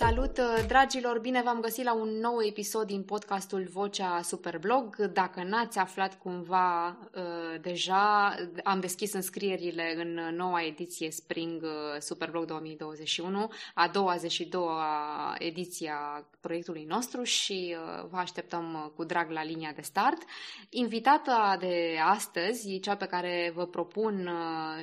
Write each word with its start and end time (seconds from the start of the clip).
Salut, 0.00 0.38
uh, 0.38 0.64
dragilor! 0.66 1.18
Bine 1.18 1.42
v-am 1.42 1.60
găsit 1.60 1.84
la 1.84 1.94
un 1.94 2.08
nou 2.08 2.42
episod 2.42 2.86
din 2.86 3.02
podcastul 3.02 3.68
Vocea 3.72 4.20
Superblog. 4.22 4.96
Dacă 4.96 5.42
n-ați 5.42 5.78
aflat 5.78 6.18
cumva 6.18 6.88
uh, 6.88 7.60
deja, 7.60 8.34
am 8.64 8.80
deschis 8.80 9.12
înscrierile 9.12 9.94
în 9.96 10.36
noua 10.36 10.64
ediție 10.64 11.10
Spring 11.10 11.62
uh, 11.62 11.70
Superblog 11.98 12.44
2021, 12.44 13.50
a 13.74 13.90
22-a 13.90 15.34
ediție 15.38 15.90
a 15.90 16.24
proiectului 16.40 16.84
nostru 16.88 17.22
și 17.22 17.76
vă 18.10 18.16
așteptăm 18.16 18.92
cu 18.96 19.04
drag 19.04 19.30
la 19.30 19.44
linia 19.44 19.72
de 19.74 19.82
start. 19.82 20.22
Invitata 20.70 21.56
de 21.58 21.98
astăzi, 22.04 22.78
cea 22.78 22.96
pe 22.96 23.06
care 23.06 23.52
vă 23.54 23.66
propun 23.66 24.30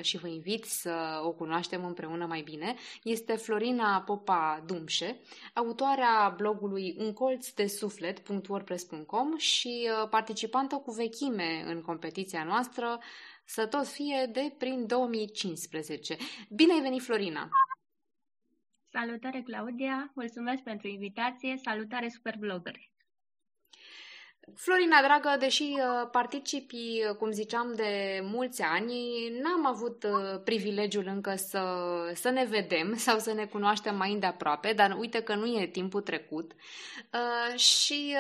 și 0.02 0.18
vă 0.18 0.28
invit 0.28 0.66
să 0.66 1.22
o 1.24 1.32
cunoaștem 1.32 1.86
împreună 1.86 2.26
mai 2.26 2.42
bine, 2.42 2.76
este 3.04 3.36
Florina 3.36 4.02
Popa 4.06 4.64
Dumșe, 4.66 5.07
autoarea 5.54 6.34
blogului 6.38 6.96
Un 6.98 7.14
colț 7.14 7.50
de 7.50 7.68
suflet.wordpress.com 7.68 9.38
și 9.38 9.90
uh, 9.90 10.10
participantă 10.10 10.76
cu 10.76 10.92
vechime 10.92 11.64
în 11.66 11.82
competiția 11.82 12.44
noastră 12.44 13.00
să 13.46 13.68
tot 13.68 13.88
fie 13.88 14.30
de 14.32 14.56
prin 14.58 14.88
2015. 14.88 16.18
Bine 16.50 16.74
ai 16.74 16.82
venit, 16.82 17.02
Florina! 17.02 17.50
Salutare, 18.92 19.42
Claudia! 19.42 20.12
Mulțumesc 20.16 20.64
pentru 20.64 20.88
invitație! 20.88 21.58
Salutare, 21.64 22.10
superblogări! 22.10 22.92
Florina, 24.56 25.02
dragă, 25.02 25.38
deși 25.40 25.64
uh, 25.64 26.10
participi, 26.12 26.76
uh, 27.10 27.16
cum 27.16 27.32
ziceam, 27.32 27.74
de 27.76 28.20
mulți 28.24 28.62
ani, 28.62 28.94
n-am 29.42 29.66
avut 29.66 30.04
uh, 30.04 30.42
privilegiul 30.44 31.08
încă 31.08 31.36
să, 31.36 31.62
să 32.14 32.30
ne 32.30 32.46
vedem 32.46 32.96
sau 33.08 33.20
să 33.20 33.34
ne 33.34 33.46
cunoaștem 33.46 33.96
mai 33.96 34.14
îndeaproape, 34.14 34.74
dar 34.74 34.96
uite 35.00 35.22
că 35.22 35.36
nu 35.36 35.46
e 35.46 35.68
timpul 35.68 36.02
trecut. 36.02 36.52
Și 37.56 38.16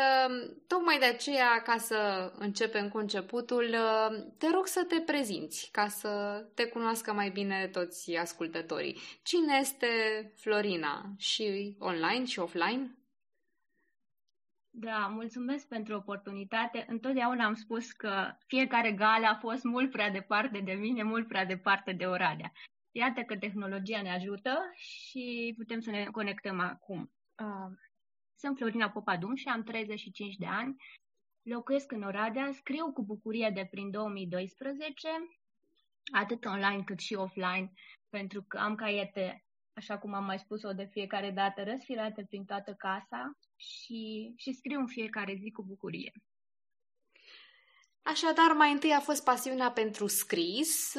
tocmai 0.67 0.99
de 0.99 1.05
aceea, 1.05 1.61
ca 1.61 1.77
să 1.77 2.31
începem 2.37 2.89
cu 2.89 2.97
începutul, 2.97 3.75
te 4.37 4.49
rog 4.49 4.67
să 4.67 4.83
te 4.83 4.99
prezinți, 4.99 5.69
ca 5.71 5.87
să 5.87 6.43
te 6.53 6.65
cunoască 6.65 7.13
mai 7.13 7.29
bine 7.29 7.69
toți 7.71 8.15
ascultătorii. 8.15 9.01
Cine 9.23 9.57
este 9.59 9.87
Florina? 10.35 11.05
Și 11.17 11.75
online 11.79 12.25
și 12.25 12.39
offline? 12.39 12.97
Da, 14.79 15.07
mulțumesc 15.07 15.67
pentru 15.67 15.95
oportunitate. 15.95 16.85
Întotdeauna 16.87 17.45
am 17.45 17.53
spus 17.53 17.91
că 17.91 18.31
fiecare 18.47 18.91
gală 18.91 19.25
a 19.25 19.35
fost 19.35 19.63
mult 19.63 19.91
prea 19.91 20.09
departe 20.09 20.59
de 20.59 20.71
mine, 20.71 21.03
mult 21.03 21.27
prea 21.27 21.45
departe 21.45 21.91
de 21.91 22.05
Oradea. 22.05 22.51
Iată 22.91 23.21
că 23.21 23.37
tehnologia 23.37 24.01
ne 24.01 24.13
ajută 24.13 24.71
și 24.75 25.53
putem 25.57 25.79
să 25.79 25.89
ne 25.89 26.05
conectăm 26.05 26.59
acum. 26.59 27.11
Sunt 28.35 28.57
Florina 28.57 28.89
Popadum 28.89 29.35
și 29.35 29.47
am 29.47 29.63
35 29.63 30.35
de 30.35 30.45
ani. 30.45 30.75
Locuiesc 31.41 31.91
în 31.91 32.01
Oradea, 32.01 32.51
scriu 32.51 32.91
cu 32.93 33.03
bucurie 33.03 33.51
de 33.53 33.67
prin 33.69 33.91
2012, 33.91 35.07
atât 36.13 36.45
online 36.45 36.83
cât 36.83 36.99
și 36.99 37.13
offline, 37.13 37.71
pentru 38.09 38.43
că 38.47 38.57
am 38.57 38.75
caiete 38.75 39.45
așa 39.73 39.97
cum 39.97 40.13
am 40.13 40.25
mai 40.25 40.39
spus-o 40.39 40.73
de 40.73 40.87
fiecare 40.91 41.31
dată, 41.31 41.63
răsfirate 41.63 42.25
prin 42.29 42.45
toată 42.45 42.73
casa 42.73 43.37
și, 43.57 44.33
și 44.37 44.53
scriu 44.53 44.79
în 44.79 44.87
fiecare 44.87 45.37
zi 45.41 45.51
cu 45.51 45.63
bucurie. 45.63 46.11
Așadar, 48.01 48.51
mai 48.51 48.71
întâi 48.71 48.91
a 48.93 48.99
fost 48.99 49.23
pasiunea 49.23 49.71
pentru 49.71 50.07
scris, 50.07 50.93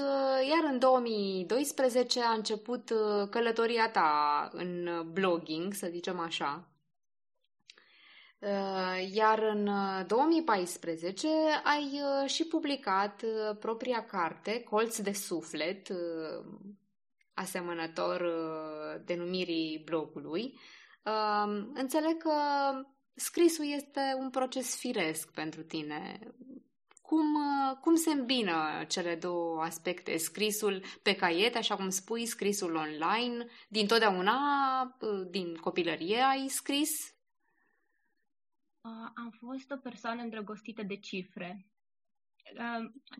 iar 0.48 0.72
în 0.72 0.78
2012 0.78 2.22
a 2.22 2.32
început 2.32 2.90
uh, 2.90 3.28
călătoria 3.30 3.90
ta 3.90 4.48
în 4.52 4.88
blogging, 5.12 5.72
să 5.72 5.88
zicem 5.90 6.18
așa. 6.18 6.72
Uh, 8.38 9.10
iar 9.12 9.38
în 9.38 9.70
2014 10.06 11.26
uh, 11.26 11.34
ai 11.64 12.00
și 12.26 12.44
publicat 12.44 13.24
propria 13.58 14.04
carte, 14.04 14.62
Colț 14.62 14.98
de 14.98 15.12
suflet, 15.12 15.88
asemănător 17.38 18.20
uh, 18.20 19.02
denumirii 19.04 19.82
blogului. 19.84 20.58
Um, 21.02 21.70
înțeleg 21.74 22.16
că 22.16 22.32
scrisul 23.14 23.64
este 23.64 24.00
un 24.18 24.30
proces 24.30 24.78
firesc 24.78 25.32
pentru 25.32 25.62
tine. 25.62 26.18
Cum, 27.02 27.34
uh, 27.34 27.76
cum 27.80 27.94
se 27.94 28.10
îmbină 28.10 28.84
cele 28.88 29.16
două 29.16 29.62
aspecte? 29.62 30.16
Scrisul 30.16 30.82
pe 31.02 31.14
caiet, 31.16 31.54
așa 31.54 31.76
cum 31.76 31.88
spui, 31.88 32.26
scrisul 32.26 32.74
online, 32.74 33.46
din 33.68 33.86
totdeauna, 33.86 34.38
uh, 35.00 35.26
din 35.30 35.54
copilărie 35.54 36.20
ai 36.20 36.48
scris? 36.48 37.16
Am 39.14 39.30
fost 39.30 39.70
o 39.70 39.76
persoană 39.76 40.22
îndrăgostită 40.22 40.82
de 40.82 40.96
cifre. 40.96 41.66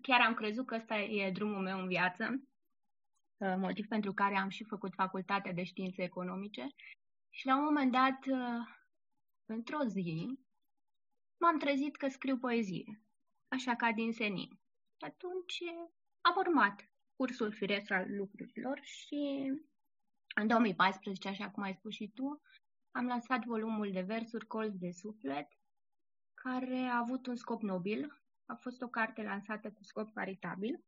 Chiar 0.02 0.20
am 0.20 0.34
crezut 0.34 0.66
că 0.66 0.74
ăsta 0.74 0.98
e 0.98 1.30
drumul 1.30 1.62
meu 1.62 1.78
în 1.78 1.86
viață 1.86 2.48
Uh, 3.38 3.54
motiv 3.56 3.86
pentru 3.86 4.12
care 4.12 4.36
am 4.36 4.48
și 4.48 4.64
făcut 4.64 4.94
facultatea 4.94 5.52
de 5.52 5.64
științe 5.64 6.02
economice. 6.02 6.66
Și 7.30 7.46
la 7.46 7.56
un 7.56 7.64
moment 7.64 7.92
dat, 7.92 8.26
uh, 8.26 8.66
într-o 9.46 9.84
zi, 9.84 10.38
m-am 11.40 11.58
trezit 11.58 11.96
că 11.96 12.08
scriu 12.08 12.38
poezie, 12.38 13.02
așa 13.48 13.76
ca 13.76 13.92
din 13.92 14.12
senin. 14.12 14.60
Atunci 14.98 15.62
am 16.20 16.34
urmat 16.36 16.90
cursul 17.16 17.52
firesc 17.52 17.90
al 17.90 18.16
lucrurilor 18.16 18.80
și 18.82 19.52
în 20.34 20.46
2014, 20.46 21.28
așa 21.28 21.50
cum 21.50 21.62
ai 21.62 21.74
spus 21.74 21.94
și 21.94 22.08
tu, 22.08 22.42
am 22.90 23.06
lansat 23.06 23.44
volumul 23.44 23.92
de 23.92 24.00
versuri 24.00 24.46
Colț 24.46 24.74
de 24.74 24.90
Suflet, 24.90 25.48
care 26.34 26.78
a 26.78 26.98
avut 26.98 27.26
un 27.26 27.36
scop 27.36 27.62
nobil. 27.62 28.22
A 28.46 28.54
fost 28.54 28.82
o 28.82 28.88
carte 28.88 29.22
lansată 29.22 29.70
cu 29.70 29.82
scop 29.82 30.12
caritabil 30.12 30.84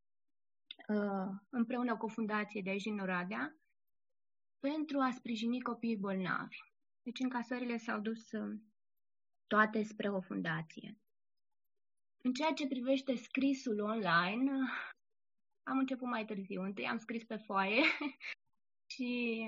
Uh, 0.89 1.29
împreună 1.51 1.97
cu 1.97 2.05
o 2.05 2.09
fundație 2.09 2.61
de 2.63 2.71
aici 2.71 2.83
din 2.83 2.99
Oradea 2.99 3.57
pentru 4.61 4.99
a 4.99 5.11
sprijini 5.11 5.61
copiii 5.61 5.97
bolnavi. 5.97 6.57
Deci 7.03 7.19
încasările 7.19 7.77
s-au 7.77 8.01
dus 8.01 8.33
uh, 8.33 8.61
toate 9.47 9.83
spre 9.83 10.09
o 10.09 10.21
fundație. 10.21 10.99
În 12.25 12.33
ceea 12.33 12.53
ce 12.53 12.67
privește 12.67 13.15
scrisul 13.15 13.81
online, 13.81 14.51
am 15.63 15.79
început 15.79 16.09
mai 16.09 16.25
târziu. 16.25 16.63
Întâi 16.63 16.87
am 16.87 16.99
scris 16.99 17.25
pe 17.25 17.37
foaie 17.37 17.83
și 18.93 19.41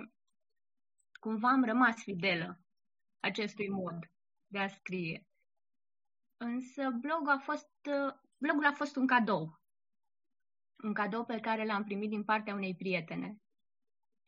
cumva 1.20 1.48
am 1.48 1.64
rămas 1.64 2.02
fidelă 2.02 2.60
acestui 3.20 3.68
mod 3.68 3.98
de 4.46 4.58
a 4.58 4.68
scrie. 4.68 5.26
Însă 6.36 6.90
blogul 7.00 7.28
a 7.28 7.38
fost, 7.38 7.70
uh, 7.86 8.14
blogul 8.38 8.66
a 8.66 8.72
fost 8.72 8.96
un 8.96 9.06
cadou 9.06 9.62
un 10.82 10.92
cadou 10.92 11.24
pe 11.24 11.40
care 11.40 11.64
l-am 11.64 11.84
primit 11.84 12.08
din 12.08 12.24
partea 12.24 12.54
unei 12.54 12.74
prietene. 12.74 13.36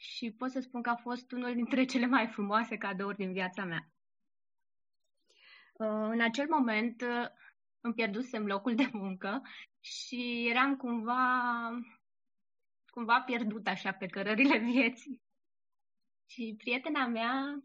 Și 0.05 0.31
pot 0.31 0.51
să 0.51 0.61
spun 0.61 0.83
că 0.83 0.91
a 0.91 0.97
fost 0.97 1.33
unul 1.33 1.55
dintre 1.55 1.85
cele 1.93 2.07
mai 2.07 2.29
frumoase 2.29 2.77
cadouri 2.77 3.17
din 3.17 3.33
viața 3.33 3.65
mea. 3.65 3.89
Uh, 5.73 6.09
în 6.11 6.21
acel 6.21 6.47
moment 6.49 7.01
uh, 7.01 7.27
îmi 7.81 7.95
pierdusem 7.95 8.47
locul 8.47 8.75
de 8.75 8.89
muncă 8.93 9.43
și 9.81 10.47
eram 10.51 10.77
cumva, 10.77 11.71
cumva 12.87 13.21
pierdut 13.21 13.67
așa 13.67 13.93
pe 13.93 14.07
cărările 14.07 14.59
vieții. 14.73 15.23
Și 16.27 16.55
prietena 16.59 17.07
mea 17.07 17.65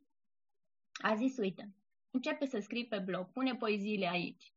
a 1.01 1.15
zis, 1.15 1.37
uite, 1.37 1.75
începe 2.11 2.45
să 2.45 2.59
scrii 2.59 2.87
pe 2.87 2.99
blog, 2.99 3.31
pune 3.31 3.55
poeziile 3.55 4.07
aici. 4.07 4.53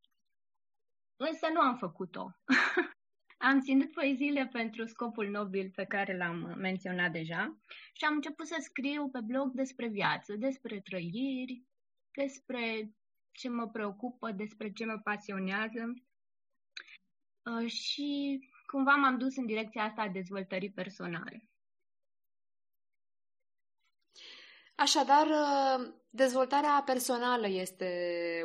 Însă 1.17 1.49
nu 1.53 1.61
am 1.61 1.77
făcut-o. 1.77 2.31
Am 3.45 3.61
ținut 3.61 3.93
poeziile 3.93 4.49
pentru 4.53 4.87
scopul 4.87 5.29
nobil 5.29 5.71
pe 5.75 5.85
care 5.85 6.17
l-am 6.17 6.55
menționat 6.59 7.13
deja 7.13 7.59
și 7.93 8.05
am 8.05 8.15
început 8.15 8.47
să 8.47 8.57
scriu 8.61 9.09
pe 9.09 9.21
blog 9.21 9.53
despre 9.53 9.89
viață, 9.89 10.35
despre 10.37 10.81
trăiri, 10.81 11.63
despre 12.17 12.93
ce 13.31 13.49
mă 13.49 13.69
preocupă, 13.69 14.31
despre 14.31 14.73
ce 14.73 14.85
mă 14.85 14.99
pasionează 15.05 15.95
uh, 17.43 17.71
și 17.71 18.41
cumva 18.67 18.95
m-am 18.95 19.19
dus 19.19 19.37
în 19.37 19.47
direcția 19.47 19.83
asta 19.83 20.03
a 20.03 20.09
dezvoltării 20.09 20.73
personale. 20.73 21.49
Așadar, 24.75 25.27
uh, 25.27 25.93
dezvoltarea 26.11 26.83
personală 26.87 27.49
este 27.49 27.91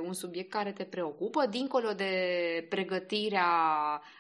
un 0.04 0.14
subiect 0.14 0.50
care 0.50 0.72
te 0.72 0.86
preocupă, 0.86 1.46
dincolo 1.46 1.94
de 1.94 2.66
pregătirea 2.70 3.48
uh, 4.02 4.17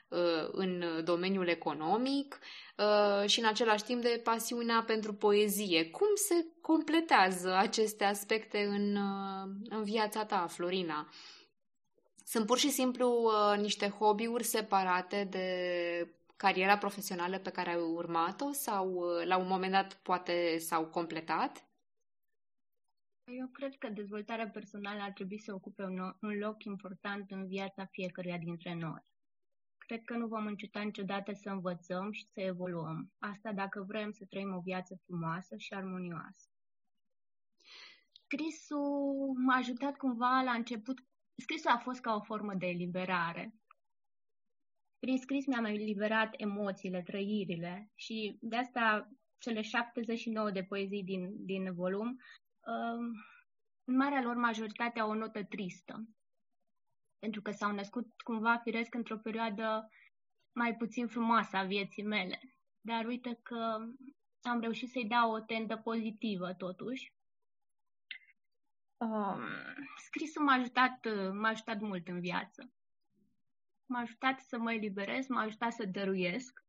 în 0.52 0.84
domeniul 1.04 1.48
economic 1.48 2.40
uh, 2.78 3.30
și 3.30 3.40
în 3.40 3.46
același 3.46 3.84
timp 3.84 4.02
de 4.02 4.22
pasiunea 4.24 4.84
pentru 4.88 5.14
poezie. 5.14 5.90
Cum 5.90 6.08
se 6.16 6.46
completează 6.62 7.56
aceste 7.56 8.04
aspecte 8.04 8.64
în, 8.64 8.98
în 9.70 9.84
viața 9.84 10.26
ta, 10.26 10.48
Florina? 10.48 11.10
Sunt 12.26 12.46
pur 12.46 12.58
și 12.58 12.70
simplu 12.70 13.32
niște 13.58 13.90
hobby-uri 13.90 14.44
separate 14.44 15.28
de 15.30 15.48
cariera 16.36 16.78
profesională 16.78 17.38
pe 17.40 17.52
care 17.52 17.70
ai 17.70 17.82
urmat-o 17.82 18.52
sau 18.52 19.00
la 19.26 19.38
un 19.38 19.48
moment 19.48 19.72
dat 19.72 19.94
poate 19.94 20.58
s-au 20.58 20.86
completat? 20.86 21.68
Eu 23.24 23.48
cred 23.48 23.76
că 23.78 23.90
dezvoltarea 23.90 24.50
personală 24.50 25.02
ar 25.02 25.12
trebui 25.12 25.40
să 25.40 25.54
ocupe 25.54 25.84
un, 25.84 26.00
un 26.22 26.38
loc 26.38 26.64
important 26.64 27.32
în 27.32 27.48
viața 27.48 27.86
fiecăruia 27.86 28.38
dintre 28.38 28.74
noi. 28.74 29.06
Cred 29.88 30.04
că 30.04 30.18
nu 30.18 30.28
vom 30.28 30.46
înceta 30.46 30.82
niciodată 30.82 31.34
să 31.34 31.50
învățăm 31.50 32.12
și 32.12 32.28
să 32.28 32.42
evoluăm. 32.42 33.12
Asta 33.20 33.52
dacă 33.54 33.84
vrem 33.88 34.12
să 34.12 34.26
trăim 34.30 34.54
o 34.56 34.60
viață 34.60 35.02
frumoasă 35.06 35.58
și 35.58 35.74
armonioasă. 35.74 36.50
Scrisul 38.24 39.34
m-a 39.46 39.56
ajutat 39.56 39.98
cumva 39.98 40.42
la 40.42 40.52
început. 40.52 41.04
Scrisul 41.36 41.72
a 41.72 41.78
fost 41.78 42.00
ca 42.00 42.14
o 42.14 42.22
formă 42.22 42.54
de 42.54 42.66
eliberare. 42.66 43.54
Prin 45.00 45.18
scris 45.18 45.46
mi-am 45.46 45.66
eliberat 45.66 46.34
emoțiile, 46.38 47.02
trăirile 47.02 47.92
și 47.96 48.38
de 48.42 48.56
asta 48.56 49.10
cele 49.38 49.62
79 49.62 50.52
de 50.52 50.64
poezii 50.64 51.04
din, 51.04 51.46
din 51.46 51.74
volum, 51.74 52.10
uh, 52.10 53.20
în 53.84 53.96
marea 53.96 54.22
lor 54.22 54.36
majoritate 54.36 55.00
au 55.00 55.10
o 55.10 55.14
notă 55.14 55.44
tristă 55.44 56.08
pentru 57.20 57.42
că 57.42 57.52
s-au 57.52 57.72
născut 57.72 58.22
cumva 58.22 58.58
firesc 58.58 58.94
într-o 58.94 59.18
perioadă 59.18 59.90
mai 60.52 60.76
puțin 60.76 61.08
frumoasă 61.08 61.58
a 61.58 61.64
vieții 61.64 62.04
mele. 62.04 62.40
Dar 62.82 63.06
uite 63.06 63.40
că 63.44 63.78
am 64.42 64.60
reușit 64.60 64.90
să-i 64.90 65.08
dau 65.08 65.32
o 65.32 65.40
tendă 65.40 65.78
pozitivă, 65.78 66.54
totuși. 66.54 67.14
Um, 68.98 69.42
scrisul 70.06 70.44
m-a 70.44 70.54
ajutat, 70.54 71.08
m-a 71.34 71.50
ajutat 71.50 71.80
mult 71.80 72.08
în 72.08 72.20
viață. 72.20 72.72
M-a 73.86 74.00
ajutat 74.00 74.40
să 74.40 74.58
mă 74.58 74.74
eliberez, 74.74 75.28
m-a 75.28 75.42
ajutat 75.42 75.74
să 75.74 75.86
dăruiesc 75.86 76.66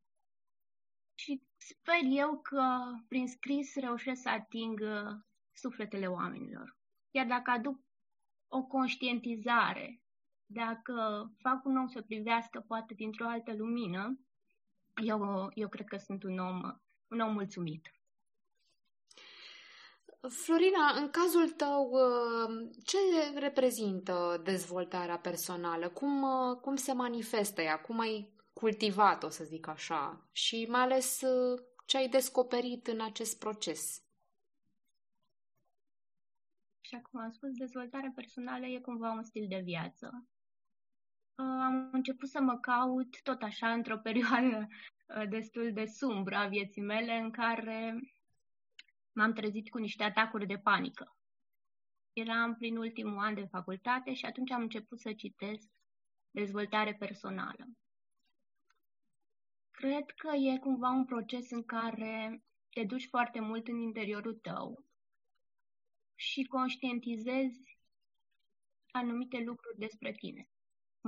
și 1.14 1.42
sper 1.56 2.00
eu 2.02 2.40
că 2.40 2.80
prin 3.08 3.26
scris 3.26 3.74
reușesc 3.74 4.22
să 4.22 4.28
ating 4.28 4.80
sufletele 5.52 6.06
oamenilor. 6.06 6.76
Iar 7.10 7.26
dacă 7.26 7.50
aduc 7.50 7.80
o 8.48 8.62
conștientizare 8.62 10.00
dacă 10.50 11.30
fac 11.36 11.64
un 11.64 11.76
om 11.76 11.86
să 11.86 12.02
privească 12.02 12.64
poate 12.66 12.94
dintr-o 12.94 13.28
altă 13.28 13.54
lumină, 13.54 14.18
eu, 15.04 15.50
eu 15.54 15.68
cred 15.68 15.86
că 15.86 15.96
sunt 15.96 16.22
un 16.22 16.38
om, 16.38 16.60
un 17.08 17.20
om 17.20 17.32
mulțumit. 17.32 17.92
Florina, 20.28 20.90
în 20.96 21.10
cazul 21.10 21.50
tău, 21.50 21.90
ce 22.84 22.98
reprezintă 23.34 24.40
dezvoltarea 24.44 25.18
personală? 25.18 25.88
Cum, 25.88 26.24
cum 26.60 26.76
se 26.76 26.92
manifestă 26.92 27.62
ea? 27.62 27.80
Cum 27.80 27.98
ai 27.98 28.34
cultivat-o, 28.52 29.28
să 29.28 29.44
zic 29.44 29.66
așa? 29.66 30.28
Și 30.32 30.66
mai 30.70 30.80
ales 30.80 31.20
ce 31.86 31.96
ai 31.96 32.08
descoperit 32.08 32.86
în 32.86 33.00
acest 33.00 33.38
proces? 33.38 34.02
Și 36.80 37.00
cum 37.10 37.20
am 37.20 37.30
spus, 37.30 37.50
dezvoltarea 37.50 38.12
personală 38.14 38.66
e 38.66 38.80
cumva 38.80 39.10
un 39.10 39.22
stil 39.22 39.46
de 39.48 39.60
viață 39.64 40.28
am 41.38 41.88
început 41.92 42.28
să 42.28 42.40
mă 42.40 42.58
caut 42.58 43.22
tot 43.22 43.42
așa 43.42 43.72
într-o 43.72 43.98
perioadă 44.08 44.66
uh, 44.66 45.28
destul 45.28 45.72
de 45.72 45.84
sumbră 45.84 46.36
a 46.36 46.46
vieții 46.46 46.82
mele 46.82 47.16
în 47.16 47.30
care 47.30 48.00
m-am 49.12 49.32
trezit 49.32 49.70
cu 49.70 49.78
niște 49.78 50.02
atacuri 50.02 50.46
de 50.46 50.58
panică. 50.58 51.16
Eram 52.12 52.54
prin 52.54 52.76
ultimul 52.76 53.18
an 53.18 53.34
de 53.34 53.46
facultate 53.50 54.14
și 54.14 54.24
atunci 54.24 54.50
am 54.50 54.60
început 54.60 55.00
să 55.00 55.12
citesc 55.12 55.68
dezvoltare 56.30 56.94
personală. 56.94 57.68
Cred 59.70 60.10
că 60.10 60.36
e 60.36 60.58
cumva 60.58 60.88
un 60.88 61.04
proces 61.04 61.50
în 61.50 61.64
care 61.64 62.42
te 62.70 62.84
duci 62.84 63.08
foarte 63.08 63.40
mult 63.40 63.68
în 63.68 63.78
interiorul 63.78 64.34
tău 64.34 64.84
și 66.14 66.44
conștientizezi 66.44 67.78
anumite 68.90 69.38
lucruri 69.38 69.78
despre 69.78 70.12
tine 70.12 70.48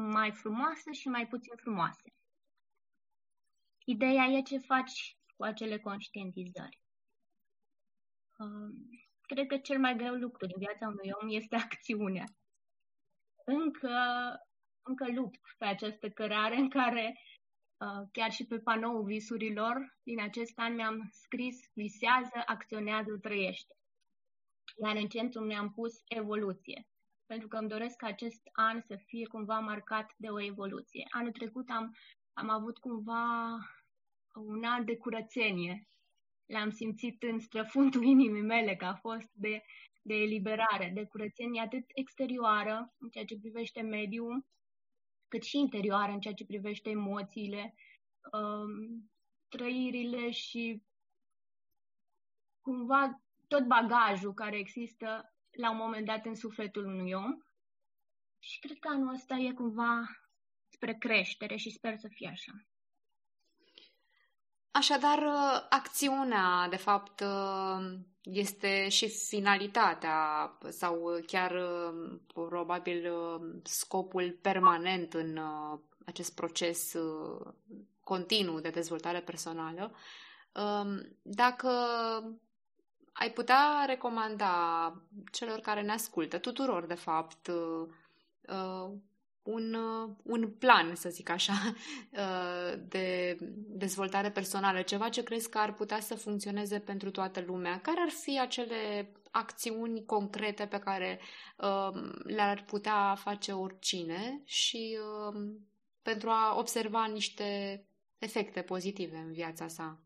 mai 0.01 0.33
frumoase 0.33 0.93
și 0.93 1.09
mai 1.09 1.27
puțin 1.27 1.57
frumoase. 1.57 2.13
Ideea 3.85 4.25
e 4.25 4.43
ce 4.43 4.59
faci 4.59 5.17
cu 5.37 5.43
acele 5.45 5.79
conștientizări. 5.79 6.81
Um, 8.39 8.73
cred 9.21 9.47
că 9.47 9.59
cel 9.59 9.79
mai 9.79 9.97
greu 9.97 10.15
lucru 10.15 10.47
din 10.47 10.59
viața 10.59 10.87
unui 10.87 11.11
om 11.23 11.29
este 11.29 11.57
acțiunea. 11.67 12.25
Încă, 13.45 13.97
încă 14.83 15.13
lupt 15.13 15.41
pe 15.59 15.65
această 15.65 16.09
cărare 16.11 16.57
în 16.57 16.69
care 16.69 17.21
uh, 17.77 18.09
chiar 18.13 18.31
și 18.31 18.47
pe 18.47 18.59
panoul 18.59 19.05
visurilor 19.05 19.99
din 20.03 20.21
acest 20.21 20.59
an 20.59 20.75
mi-am 20.75 21.09
scris 21.13 21.57
visează, 21.75 22.43
acționează, 22.47 23.19
trăiește. 23.19 23.75
Iar 24.85 24.97
în 24.97 25.09
centru 25.09 25.41
mi-am 25.45 25.73
pus 25.73 25.93
evoluție 26.09 26.87
pentru 27.31 27.49
că 27.49 27.57
îmi 27.57 27.69
doresc 27.69 27.97
ca 27.97 28.07
acest 28.07 28.41
an 28.53 28.81
să 28.81 28.97
fie 29.07 29.27
cumva 29.27 29.59
marcat 29.59 30.15
de 30.17 30.29
o 30.29 30.43
evoluție. 30.43 31.07
Anul 31.11 31.33
trecut 31.33 31.69
am, 31.69 31.97
am 32.33 32.49
avut 32.49 32.79
cumva 32.79 33.23
un 34.35 34.65
an 34.65 34.85
de 34.85 34.97
curățenie. 34.97 35.89
L-am 36.47 36.71
simțit 36.71 37.23
în 37.23 37.39
străfundul 37.39 38.05
inimii 38.05 38.43
mele 38.43 38.77
că 38.77 38.85
a 38.85 38.95
fost 38.95 39.29
de, 39.33 39.63
de 40.03 40.15
eliberare, 40.15 40.91
de 40.95 41.05
curățenie 41.05 41.61
atât 41.61 41.85
exterioară, 41.95 42.95
în 42.99 43.09
ceea 43.09 43.25
ce 43.25 43.39
privește 43.39 43.81
mediul, 43.81 44.47
cât 45.29 45.43
și 45.43 45.59
interioară, 45.59 46.13
în 46.13 46.21
ceea 46.21 46.35
ce 46.35 46.45
privește 46.45 46.91
emoțiile, 46.91 47.75
um, 48.33 49.11
trăirile 49.49 50.31
și 50.31 50.83
cumva 52.61 53.23
tot 53.49 53.67
bagajul 53.67 54.35
care 54.35 54.59
există 54.59 55.35
la 55.51 55.71
un 55.71 55.77
moment 55.77 56.07
dat 56.07 56.25
în 56.27 56.35
sufletul 56.35 56.85
unui 56.85 57.13
om 57.13 57.39
și 58.39 58.59
cred 58.59 58.79
că 58.79 58.89
anul 58.89 59.15
ăsta 59.15 59.35
e 59.35 59.53
cumva 59.53 60.03
spre 60.69 60.95
creștere 60.95 61.57
și 61.57 61.71
sper 61.71 61.97
să 61.97 62.09
fie 62.11 62.29
așa. 62.29 62.53
Așadar, 64.71 65.23
acțiunea, 65.69 66.67
de 66.69 66.77
fapt, 66.77 67.23
este 68.23 68.89
și 68.89 69.09
finalitatea 69.09 70.51
sau 70.69 71.21
chiar 71.27 71.63
probabil 72.27 73.13
scopul 73.63 74.39
permanent 74.43 75.15
în 75.15 75.41
acest 76.07 76.35
proces 76.35 76.95
continuu 78.01 78.61
de 78.61 78.71
dezvoltare 78.71 79.21
personală. 79.21 79.95
Dacă 81.23 81.71
ai 83.21 83.31
putea 83.31 83.85
recomanda 83.87 84.95
celor 85.33 85.59
care 85.61 85.83
ne 85.83 85.93
ascultă, 85.93 86.39
tuturor, 86.39 86.87
de 86.87 86.95
fapt, 86.95 87.47
uh, 87.47 87.89
uh, 88.49 88.93
un, 89.43 89.75
uh, 89.75 90.11
un 90.23 90.51
plan, 90.51 90.95
să 90.95 91.09
zic 91.09 91.29
așa, 91.29 91.53
de 92.95 93.37
dezvoltare 93.69 94.31
personală, 94.31 94.83
ceva 94.83 95.09
ce 95.09 95.23
crezi 95.23 95.49
că 95.49 95.59
ar 95.59 95.75
putea 95.75 96.01
să 96.01 96.15
funcționeze 96.15 96.79
pentru 96.79 97.11
toată 97.11 97.41
lumea? 97.47 97.81
Care 97.81 98.01
ar 98.01 98.09
fi 98.09 98.41
acele 98.41 99.13
acțiuni 99.31 100.05
concrete 100.05 100.67
pe 100.67 100.79
care 100.79 101.21
le-ar 102.25 102.65
putea 102.67 103.15
face 103.15 103.53
oricine 103.53 104.41
și 104.45 104.99
pentru 106.03 106.29
a 106.29 106.59
observa 106.59 107.05
niște 107.05 107.85
efecte 108.19 108.63
pozitive 108.63 109.17
în 109.17 109.33
viața 109.33 109.69
sa? 109.69 109.99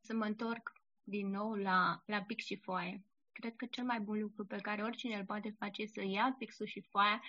Să 0.00 0.14
mă 0.14 0.24
întorc 0.24 0.71
din 1.04 1.28
nou 1.28 1.54
la, 1.54 2.02
la 2.06 2.22
pix 2.22 2.44
și 2.44 2.56
foaie. 2.56 3.04
Cred 3.32 3.56
că 3.56 3.66
cel 3.66 3.84
mai 3.84 4.00
bun 4.00 4.20
lucru 4.20 4.46
pe 4.46 4.56
care 4.56 4.82
oricine 4.82 5.16
îl 5.16 5.24
poate 5.24 5.54
face 5.58 5.82
este 5.82 6.00
să 6.00 6.06
ia 6.06 6.34
pixul 6.38 6.66
și 6.66 6.80
foaia 6.80 7.22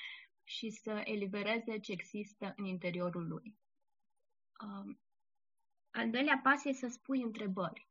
și 0.44 0.70
să 0.70 1.02
elibereze 1.06 1.80
ce 1.80 1.92
există 1.92 2.54
în 2.56 2.66
interiorul 2.66 3.28
lui. 3.28 3.58
Um, 4.62 5.00
al 5.92 6.10
doilea 6.10 6.40
pas 6.44 6.66
e 6.66 6.72
să 6.72 6.88
spui 6.88 7.22
întrebări. 7.22 7.88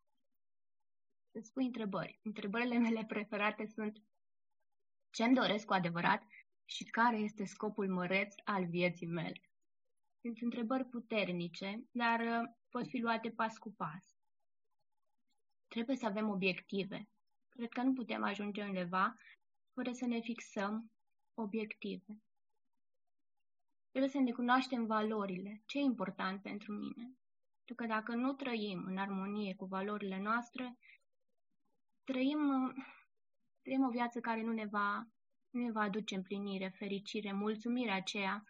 Să 1.30 1.40
spui 1.42 1.64
întrebări. 1.64 2.20
Întrebările 2.22 2.78
mele 2.78 3.04
preferate 3.04 3.66
sunt 3.66 4.02
ce 5.10 5.24
îmi 5.24 5.34
doresc 5.34 5.66
cu 5.66 5.72
adevărat 5.72 6.22
și 6.64 6.84
care 6.84 7.16
este 7.16 7.44
scopul 7.44 7.88
măreț 7.88 8.34
al 8.44 8.66
vieții 8.66 9.06
mele. 9.06 9.40
Sunt 10.20 10.38
întrebări 10.40 10.84
puternice, 10.84 11.84
dar 11.90 12.20
uh, 12.20 12.50
pot 12.68 12.86
fi 12.88 12.98
luate 12.98 13.30
pas 13.30 13.58
cu 13.58 13.72
pas. 13.72 14.21
Trebuie 15.72 15.96
să 15.96 16.06
avem 16.06 16.28
obiective. 16.28 17.08
Cred 17.48 17.68
că 17.68 17.82
nu 17.82 17.92
putem 17.92 18.22
ajunge 18.22 18.62
undeva 18.62 19.16
fără 19.74 19.92
să 19.92 20.06
ne 20.06 20.20
fixăm 20.20 20.90
obiective. 21.34 22.22
Trebuie 23.90 24.10
să 24.10 24.18
ne 24.18 24.30
cunoaștem 24.30 24.86
valorile. 24.86 25.62
Ce 25.66 25.78
e 25.78 25.80
important 25.80 26.42
pentru 26.42 26.72
mine? 26.72 27.16
Pentru 27.56 27.74
că 27.74 27.86
dacă 27.86 28.14
nu 28.14 28.32
trăim 28.32 28.84
în 28.86 28.96
armonie 28.96 29.54
cu 29.54 29.64
valorile 29.64 30.20
noastre, 30.20 30.78
trăim, 32.04 32.74
trăim 33.62 33.84
o 33.84 33.90
viață 33.90 34.20
care 34.20 34.42
nu 34.42 34.52
ne 34.52 34.66
va, 34.66 35.08
nu 35.50 35.62
ne 35.62 35.70
va 35.72 35.80
aduce 35.80 36.14
împlinire, 36.14 36.68
fericire, 36.68 37.32
mulțumirea 37.32 37.94
aceea 37.94 38.44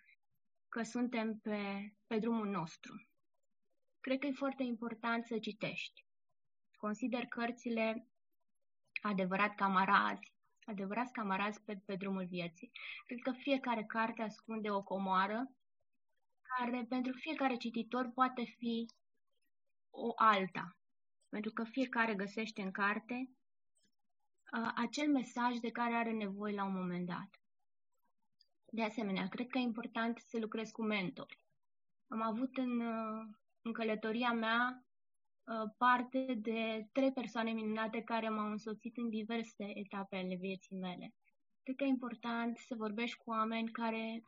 că 0.68 0.82
suntem 0.82 1.38
pe, 1.38 1.92
pe 2.06 2.18
drumul 2.18 2.48
nostru. 2.48 3.06
Cred 4.00 4.18
că 4.18 4.26
e 4.26 4.32
foarte 4.32 4.62
important 4.62 5.24
să 5.24 5.38
citești 5.38 6.04
consider 6.84 7.26
cărțile 7.26 8.06
adevărat 9.02 9.54
camarazi 9.54 10.32
adevărați 10.66 11.12
camarazi 11.12 11.60
pe, 11.62 11.76
pe 11.84 11.94
drumul 11.96 12.26
vieții. 12.26 12.70
Cred 13.06 13.18
că 13.22 13.32
fiecare 13.32 13.84
carte 13.84 14.22
ascunde 14.22 14.70
o 14.70 14.82
comoară 14.82 15.50
care 16.42 16.86
pentru 16.88 17.12
fiecare 17.12 17.56
cititor 17.56 18.10
poate 18.14 18.44
fi 18.44 18.86
o 19.90 20.12
alta. 20.14 20.76
Pentru 21.28 21.52
că 21.52 21.64
fiecare 21.64 22.14
găsește 22.14 22.62
în 22.62 22.70
carte 22.70 23.14
uh, 24.52 24.72
acel 24.74 25.12
mesaj 25.12 25.56
de 25.56 25.70
care 25.70 25.94
are 25.94 26.12
nevoie 26.12 26.54
la 26.54 26.64
un 26.64 26.74
moment 26.74 27.06
dat. 27.06 27.30
De 28.72 28.82
asemenea, 28.82 29.28
cred 29.28 29.46
că 29.46 29.58
e 29.58 29.60
important 29.60 30.18
să 30.18 30.38
lucrez 30.38 30.70
cu 30.70 30.82
mentori. 30.82 31.38
Am 32.08 32.22
avut 32.22 32.56
în, 32.56 32.80
uh, 32.80 33.26
în 33.62 33.72
călătoria 33.72 34.32
mea 34.32 34.84
uh, 34.84 34.91
parte 35.76 36.34
de 36.38 36.88
trei 36.92 37.12
persoane 37.12 37.50
minunate 37.50 38.02
care 38.02 38.28
m-au 38.28 38.50
însoțit 38.50 38.96
în 38.96 39.08
diverse 39.08 39.78
etape 39.78 40.16
ale 40.16 40.36
vieții 40.36 40.76
mele. 40.76 41.14
Cred 41.62 41.76
că 41.76 41.84
e 41.84 41.86
important 41.86 42.58
să 42.58 42.74
vorbești 42.74 43.16
cu 43.16 43.30
oameni 43.30 43.70
care 43.70 44.24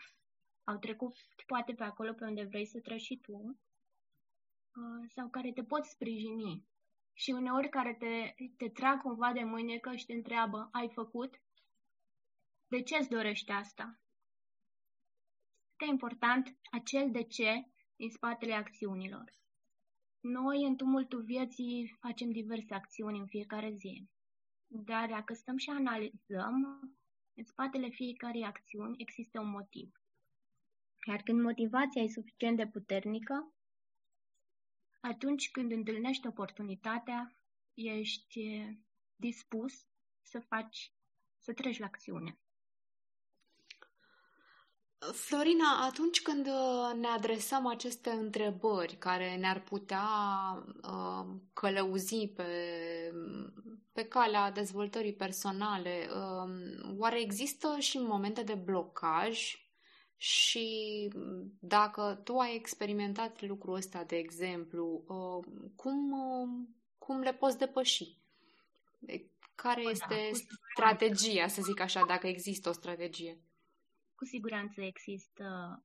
au 0.64 0.78
trecut 0.78 1.16
poate 1.46 1.72
pe 1.72 1.84
acolo 1.84 2.12
pe 2.12 2.24
unde 2.24 2.44
vrei 2.44 2.66
să 2.66 2.80
treci 2.80 3.02
și 3.02 3.16
tu 3.16 3.32
uh, 3.32 5.04
sau 5.08 5.28
care 5.28 5.52
te 5.52 5.64
pot 5.64 5.84
sprijini 5.84 6.64
și 7.12 7.30
uneori 7.30 7.68
care 7.68 7.94
te, 7.94 8.34
te 8.56 8.68
trag 8.68 9.00
cumva 9.00 9.32
de 9.32 9.42
mânecă 9.42 9.94
și 9.96 10.06
te 10.06 10.12
întreabă, 10.12 10.68
ai 10.72 10.90
făcut? 10.90 11.42
De 12.66 12.82
ce 12.82 12.96
îți 12.96 13.08
dorești 13.08 13.50
asta? 13.50 14.00
Este 15.70 15.92
important 15.92 16.58
acel 16.70 17.10
de 17.10 17.22
ce 17.22 17.68
din 17.96 18.10
spatele 18.10 18.52
acțiunilor. 18.54 19.32
Noi, 20.26 20.64
în 20.64 20.76
tumultul 20.76 21.22
vieții, 21.22 21.96
facem 22.00 22.30
diverse 22.30 22.74
acțiuni 22.74 23.18
în 23.18 23.26
fiecare 23.26 23.74
zi. 23.78 24.08
Dar 24.66 25.08
dacă 25.08 25.34
stăm 25.34 25.56
și 25.56 25.70
analizăm, 25.70 26.80
în 27.34 27.44
spatele 27.44 27.88
fiecarei 27.88 28.44
acțiuni 28.44 28.94
există 28.98 29.40
un 29.40 29.50
motiv. 29.50 29.92
Iar 31.06 31.22
când 31.22 31.42
motivația 31.42 32.02
e 32.02 32.08
suficient 32.08 32.56
de 32.56 32.66
puternică, 32.66 33.54
atunci 35.00 35.50
când 35.50 35.72
întâlnești 35.72 36.26
oportunitatea, 36.26 37.36
ești 37.74 38.64
dispus 39.16 39.86
să 40.22 40.40
faci, 40.40 40.92
să 41.38 41.52
treci 41.52 41.78
la 41.78 41.86
acțiune. 41.86 42.38
Florina, 45.12 45.86
atunci 45.86 46.22
când 46.22 46.46
uh, 46.46 46.98
ne 47.00 47.06
adresăm 47.06 47.66
aceste 47.66 48.10
întrebări 48.10 48.96
care 48.96 49.36
ne-ar 49.36 49.60
putea 49.60 50.08
uh, 50.82 51.26
călăuzi 51.52 52.26
pe, 52.26 52.44
pe 53.92 54.04
calea 54.04 54.50
dezvoltării 54.50 55.14
personale, 55.14 56.08
uh, 56.10 56.50
oare 56.98 57.20
există 57.20 57.76
și 57.78 57.98
momente 57.98 58.42
de 58.42 58.54
blocaj 58.54 59.58
și 60.16 61.08
dacă 61.60 62.20
tu 62.24 62.38
ai 62.38 62.54
experimentat 62.54 63.42
lucrul 63.42 63.74
ăsta, 63.74 64.04
de 64.04 64.16
exemplu, 64.16 65.04
uh, 65.06 65.70
cum, 65.76 66.12
uh, 66.12 66.48
cum 66.98 67.20
le 67.20 67.32
poți 67.32 67.58
depăși? 67.58 68.22
Care 69.54 69.82
da, 69.82 69.90
este 69.90 70.30
strategia, 70.72 71.46
să 71.46 71.62
zic 71.62 71.80
așa, 71.80 72.04
dacă 72.06 72.26
există 72.26 72.68
o 72.68 72.72
strategie? 72.72 73.38
Cu 74.14 74.24
siguranță 74.24 74.80
există 74.82 75.44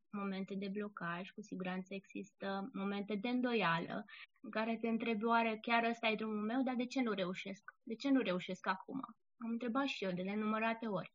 momente 0.09 0.55
de 0.55 0.67
blocaj, 0.67 1.29
cu 1.29 1.41
siguranță 1.41 1.93
există 1.93 2.69
momente 2.74 3.15
de 3.15 3.29
îndoială 3.29 4.05
în 4.39 4.50
care 4.50 4.77
te 4.77 4.88
întrebi 4.88 5.25
oare 5.25 5.57
chiar 5.62 5.83
ăsta 5.83 6.07
e 6.07 6.15
drumul 6.15 6.45
meu, 6.45 6.62
dar 6.63 6.75
de 6.75 6.86
ce 6.86 7.01
nu 7.01 7.12
reușesc? 7.12 7.63
De 7.83 7.95
ce 7.95 8.09
nu 8.09 8.21
reușesc 8.21 8.67
acum? 8.67 9.00
Am 9.43 9.50
întrebat 9.50 9.88
și 9.88 10.03
eu 10.03 10.12
de 10.12 10.21
nenumărate 10.21 10.88
ori. 10.88 11.13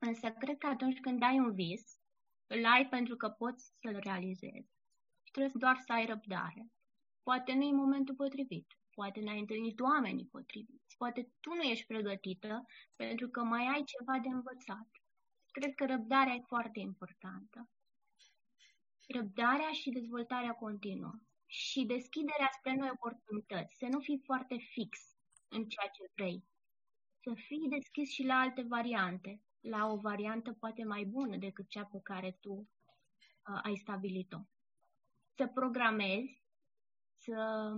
Însă 0.00 0.30
cred 0.30 0.58
că 0.58 0.66
atunci 0.66 1.00
când 1.00 1.22
ai 1.22 1.38
un 1.38 1.54
vis, 1.54 1.84
îl 2.46 2.64
ai 2.64 2.88
pentru 2.88 3.16
că 3.16 3.28
poți 3.28 3.72
să-l 3.80 3.98
realizezi. 4.02 4.70
Și 5.22 5.32
trebuie 5.32 5.52
doar 5.54 5.76
să 5.86 5.92
ai 5.92 6.06
răbdare. 6.06 6.66
Poate 7.22 7.52
nu 7.52 7.62
e 7.62 7.72
momentul 7.72 8.14
potrivit, 8.14 8.66
poate 8.94 9.20
n-ai 9.20 9.38
întâlnit 9.38 9.80
oamenii 9.80 10.28
potriviți, 10.30 10.96
poate 10.96 11.30
tu 11.40 11.54
nu 11.54 11.62
ești 11.62 11.86
pregătită 11.86 12.64
pentru 12.96 13.28
că 13.28 13.42
mai 13.42 13.64
ai 13.74 13.82
ceva 13.92 14.18
de 14.22 14.28
învățat. 14.28 14.88
Cred 15.60 15.74
că 15.74 15.86
răbdarea 15.86 16.34
e 16.34 16.40
foarte 16.46 16.78
importantă. 16.78 17.68
Răbdarea 19.08 19.72
și 19.72 19.90
dezvoltarea 19.90 20.52
continuă 20.52 21.14
și 21.46 21.84
deschiderea 21.84 22.50
spre 22.58 22.74
noi 22.74 22.90
oportunități, 22.92 23.76
să 23.76 23.86
nu 23.86 24.00
fii 24.00 24.22
foarte 24.24 24.56
fix 24.56 24.98
în 25.48 25.68
ceea 25.68 25.88
ce 25.88 26.10
vrei, 26.14 26.44
să 27.22 27.32
fii 27.34 27.68
deschis 27.68 28.10
și 28.10 28.22
la 28.22 28.34
alte 28.34 28.62
variante, 28.62 29.42
la 29.60 29.86
o 29.86 29.96
variantă 29.96 30.52
poate 30.52 30.84
mai 30.84 31.04
bună 31.04 31.36
decât 31.36 31.68
cea 31.68 31.84
pe 31.84 32.00
care 32.02 32.38
tu 32.40 32.52
uh, 32.52 33.60
ai 33.62 33.76
stabilit-o. 33.76 34.38
Să 35.36 35.46
programezi, 35.46 36.42
să 37.16 37.70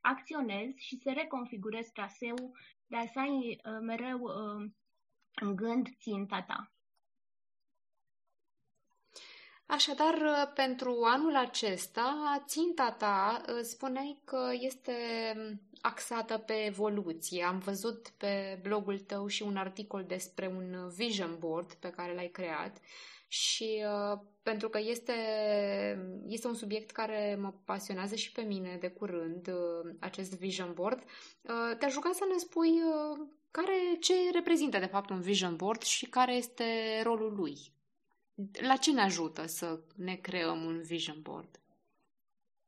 acționezi 0.00 0.84
și 0.84 0.96
să 0.96 1.12
reconfigurezi 1.12 1.92
traseul, 1.92 2.58
dar 2.86 3.06
să 3.06 3.18
ai 3.18 3.60
uh, 3.64 3.78
mereu 3.80 4.20
uh, 4.20 4.70
în 5.34 5.56
gând 5.56 5.88
ținta 5.98 6.42
ta. 6.42 6.70
Așadar, 9.66 10.16
pentru 10.54 11.00
anul 11.04 11.36
acesta, 11.36 12.42
ținta 12.46 12.94
ta 12.98 13.42
spuneai 13.62 14.20
că 14.24 14.50
este 14.52 14.92
axată 15.80 16.38
pe 16.38 16.64
evoluție. 16.64 17.44
Am 17.44 17.58
văzut 17.58 18.08
pe 18.08 18.58
blogul 18.62 18.98
tău 18.98 19.26
și 19.26 19.42
un 19.42 19.56
articol 19.56 20.04
despre 20.04 20.46
un 20.46 20.88
vision 20.96 21.36
board 21.38 21.72
pe 21.72 21.90
care 21.90 22.14
l-ai 22.14 22.28
creat 22.28 22.80
și 23.28 23.84
uh, 23.84 24.18
pentru 24.42 24.68
că 24.68 24.78
este, 24.82 25.12
este 26.26 26.46
un 26.46 26.54
subiect 26.54 26.90
care 26.90 27.38
mă 27.40 27.52
pasionează 27.64 28.14
și 28.14 28.32
pe 28.32 28.42
mine 28.42 28.76
de 28.80 28.88
curând, 28.88 29.48
uh, 29.48 29.94
acest 30.00 30.38
vision 30.38 30.72
board, 30.74 30.98
uh, 30.98 31.76
te-aș 31.78 31.94
ruga 31.94 32.10
să 32.12 32.24
ne 32.32 32.38
spui 32.38 32.68
uh, 32.70 33.26
care, 33.50 33.96
ce 34.00 34.12
reprezintă 34.32 34.78
de 34.78 34.86
fapt 34.86 35.10
un 35.10 35.20
vision 35.20 35.56
board 35.56 35.82
și 35.82 36.06
care 36.06 36.34
este 36.34 36.64
rolul 37.02 37.34
lui. 37.36 37.74
La 38.60 38.76
ce 38.76 38.92
ne 38.92 39.00
ajută 39.00 39.46
să 39.46 39.80
ne 39.96 40.14
creăm 40.14 40.64
un 40.64 40.82
vision 40.82 41.22
board? 41.22 41.60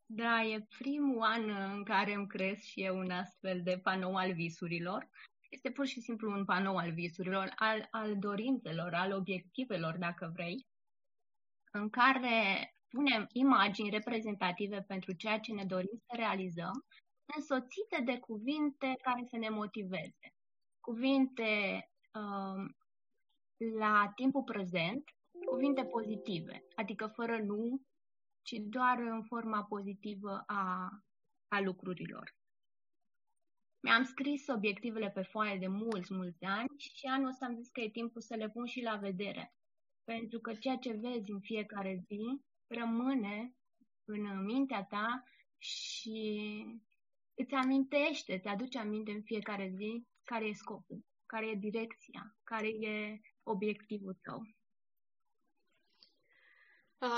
Da, 0.06 0.42
e 0.42 0.66
primul 0.78 1.22
an 1.22 1.48
în 1.48 1.84
care 1.84 2.12
îmi 2.12 2.26
creez 2.26 2.58
și 2.58 2.82
eu 2.82 2.98
un 2.98 3.10
astfel 3.10 3.62
de 3.62 3.80
panou 3.82 4.16
al 4.16 4.32
visurilor. 4.32 5.08
Este 5.48 5.70
pur 5.70 5.86
și 5.86 6.00
simplu 6.00 6.30
un 6.30 6.44
panou 6.44 6.76
al 6.76 6.92
visurilor, 6.92 7.52
al, 7.56 7.88
al 7.90 8.18
dorințelor, 8.18 8.94
al 8.94 9.12
obiectivelor, 9.12 9.96
dacă 9.98 10.30
vrei, 10.34 10.66
în 11.72 11.88
care 11.90 12.72
punem 12.88 13.26
imagini 13.32 13.90
reprezentative 13.90 14.82
pentru 14.82 15.12
ceea 15.12 15.38
ce 15.38 15.52
ne 15.52 15.64
dorim 15.64 16.02
să 16.06 16.16
realizăm, 16.16 16.84
însoțite 17.36 18.02
de 18.04 18.18
cuvinte 18.18 18.94
care 19.02 19.24
să 19.24 19.36
ne 19.36 19.48
motiveze. 19.48 20.34
Cuvinte 20.80 21.82
uh, 22.12 22.70
la 23.78 24.12
timpul 24.14 24.42
prezent, 24.42 25.04
cuvinte 25.48 25.84
pozitive, 25.84 26.64
adică 26.74 27.06
fără 27.06 27.38
nu, 27.38 27.82
ci 28.42 28.52
doar 28.52 28.98
în 28.98 29.22
forma 29.22 29.64
pozitivă 29.64 30.42
a, 30.46 30.90
a 31.48 31.60
lucrurilor. 31.60 32.36
Mi-am 33.82 34.04
scris 34.04 34.46
obiectivele 34.46 35.10
pe 35.10 35.22
foaie 35.22 35.58
de 35.58 35.66
mulți, 35.66 36.14
mulți 36.14 36.44
ani 36.44 36.68
și 36.78 37.06
anul 37.06 37.28
ăsta 37.28 37.46
am 37.46 37.54
zis 37.54 37.68
că 37.68 37.80
e 37.80 37.90
timpul 37.90 38.20
să 38.20 38.34
le 38.34 38.50
pun 38.50 38.66
și 38.66 38.80
la 38.80 38.96
vedere. 38.96 39.54
Pentru 40.04 40.38
că 40.40 40.54
ceea 40.54 40.76
ce 40.76 40.92
vezi 40.92 41.30
în 41.30 41.40
fiecare 41.40 42.02
zi 42.06 42.42
rămâne 42.66 43.54
în 44.04 44.44
mintea 44.44 44.84
ta 44.84 45.22
și 45.58 46.66
îți 47.34 47.54
amintește, 47.54 48.34
îți 48.34 48.46
aduce 48.46 48.78
aminte 48.78 49.10
în 49.10 49.22
fiecare 49.22 49.72
zi 49.76 50.06
care 50.24 50.44
e 50.44 50.52
scopul, 50.52 51.04
care 51.26 51.46
e 51.46 51.54
direcția, 51.54 52.36
care 52.44 52.68
e 52.68 53.20
obiectivul 53.42 54.18
tău. 54.22 54.42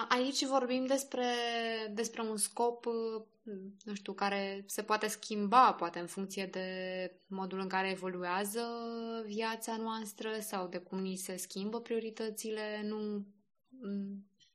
Aici 0.08 0.44
vorbim 0.44 0.86
despre, 0.86 1.24
despre 1.90 2.22
un 2.22 2.36
scop, 2.36 2.84
nu 3.84 3.94
știu, 3.94 4.12
care 4.12 4.64
se 4.66 4.82
poate 4.82 5.06
schimba, 5.06 5.72
poate 5.72 5.98
în 5.98 6.06
funcție 6.06 6.46
de 6.46 6.66
modul 7.26 7.58
în 7.58 7.68
care 7.68 7.90
evoluează 7.90 8.60
viața 9.26 9.76
noastră 9.76 10.38
sau 10.40 10.68
de 10.68 10.78
cum 10.78 10.98
ni 10.98 11.16
se 11.16 11.36
schimbă 11.36 11.80
prioritățile, 11.80 12.82
nu 12.84 13.26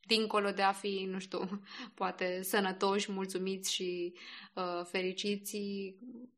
dincolo 0.07 0.51
de 0.51 0.61
a 0.61 0.71
fi, 0.71 1.05
nu 1.09 1.19
știu, 1.19 1.61
poate 1.95 2.41
sănătoși, 2.43 3.11
mulțumiți 3.11 3.73
și 3.73 4.13
uh, 4.55 4.85
fericiți, 4.85 5.57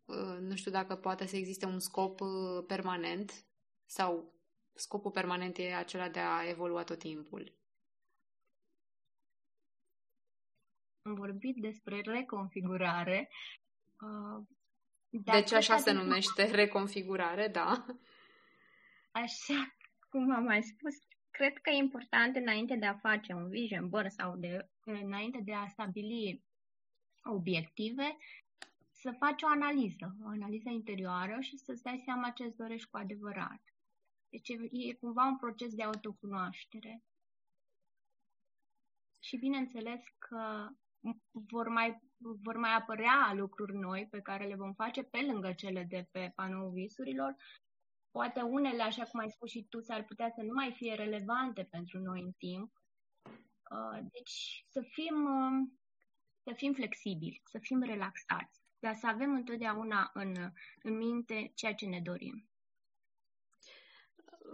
uh, 0.06 0.38
nu 0.39 0.56
știu 0.56 0.72
dacă 0.72 0.96
poate 0.96 1.25
să 1.27 1.36
existe 1.36 1.65
un 1.65 1.79
scop 1.79 2.22
uh, 2.22 2.63
permanent 2.67 3.46
sau 3.86 4.34
scopul 4.74 5.12
permanent 5.12 5.58
e 5.58 5.74
acela 5.74 6.10
de 6.10 6.20
a 6.20 6.50
evolua 6.50 6.84
tot 6.84 7.00
timpul. 7.00 7.58
am 10.97 10.97
vorbit 11.14 11.56
despre 11.56 12.02
reconfigurare. 12.02 13.30
Uh, 14.02 14.46
deci 15.10 15.52
așa 15.52 15.78
se 15.78 15.92
numește, 15.92 16.52
reconfigurare, 16.52 17.48
da. 17.48 17.86
așa 19.24 19.76
cum 20.10 20.32
am 20.32 20.44
mai 20.44 20.64
spus, 20.64 20.96
cred 21.32 21.58
că 21.58 21.70
e 21.70 21.76
important 21.76 22.36
înainte 22.36 22.76
de 22.76 22.86
a 22.86 22.98
face 22.98 23.34
un 23.34 23.50
vision 23.50 23.90
board 23.90 24.12
sau 24.12 24.38
de, 24.38 24.70
înainte 24.84 25.42
de 25.44 25.54
a 25.54 25.68
stabili 25.68 26.44
obiective, 27.24 28.18
să 28.92 29.16
faci 29.20 29.42
o 29.42 29.48
analiză, 29.48 30.16
o 30.24 30.28
analiză 30.28 30.70
interioară 30.70 31.38
și 31.40 31.58
să-ți 31.58 31.84
dai 31.84 32.02
seama 32.06 32.30
ce 32.30 32.44
îți 32.44 32.58
dorești 32.58 32.90
cu 32.90 32.98
adevărat. 32.98 33.62
Deci 34.30 34.50
e 34.72 34.94
cumva 34.94 35.24
un 35.26 35.38
proces 35.38 35.74
de 35.74 35.84
autocunoaștere. 35.84 37.04
Și 39.20 39.38
bineînțeles 39.38 40.02
că 40.18 40.70
vor 41.32 41.68
mai, 41.68 42.01
vor 42.18 42.58
mai 42.58 42.74
apărea 42.74 43.34
lucruri 43.36 43.77
noi 43.77 44.08
pe 44.12 44.22
care 44.22 44.48
le 44.48 44.56
vom 44.56 44.74
face 44.74 45.04
pe 45.04 45.22
lângă 45.22 45.54
cele 45.54 45.84
de 45.84 46.08
pe 46.12 46.32
panoul 46.36 46.72
visurilor. 46.72 47.36
Poate 48.12 48.42
unele, 48.42 48.84
așa 48.84 49.04
cum 49.04 49.20
ai 49.20 49.30
spus 49.30 49.50
și 49.50 49.66
tu, 49.70 49.82
s-ar 49.82 50.04
putea 50.04 50.30
să 50.30 50.42
nu 50.42 50.54
mai 50.54 50.74
fie 50.75 50.94
relevante 50.94 51.63
pentru 51.63 52.00
noi 52.00 52.22
în 52.22 52.32
timp. 52.32 52.72
Uh, 53.72 54.00
deci 54.12 54.66
să 54.70 54.82
fim, 54.82 55.24
uh, 55.25 55.70
să 56.44 56.54
fim 56.56 56.74
flexibili, 56.74 57.42
să 57.46 57.60
fim 57.60 57.82
relaxați, 57.82 58.62
dar 58.80 58.96
să 58.96 59.08
avem 59.08 59.34
întotdeauna 59.34 60.10
în, 60.13 60.34
în 60.82 60.98
minte 60.98 61.51
ceea 61.56 61.74
ce 61.74 61.86
ne 61.86 62.01
dorim. 62.01 62.47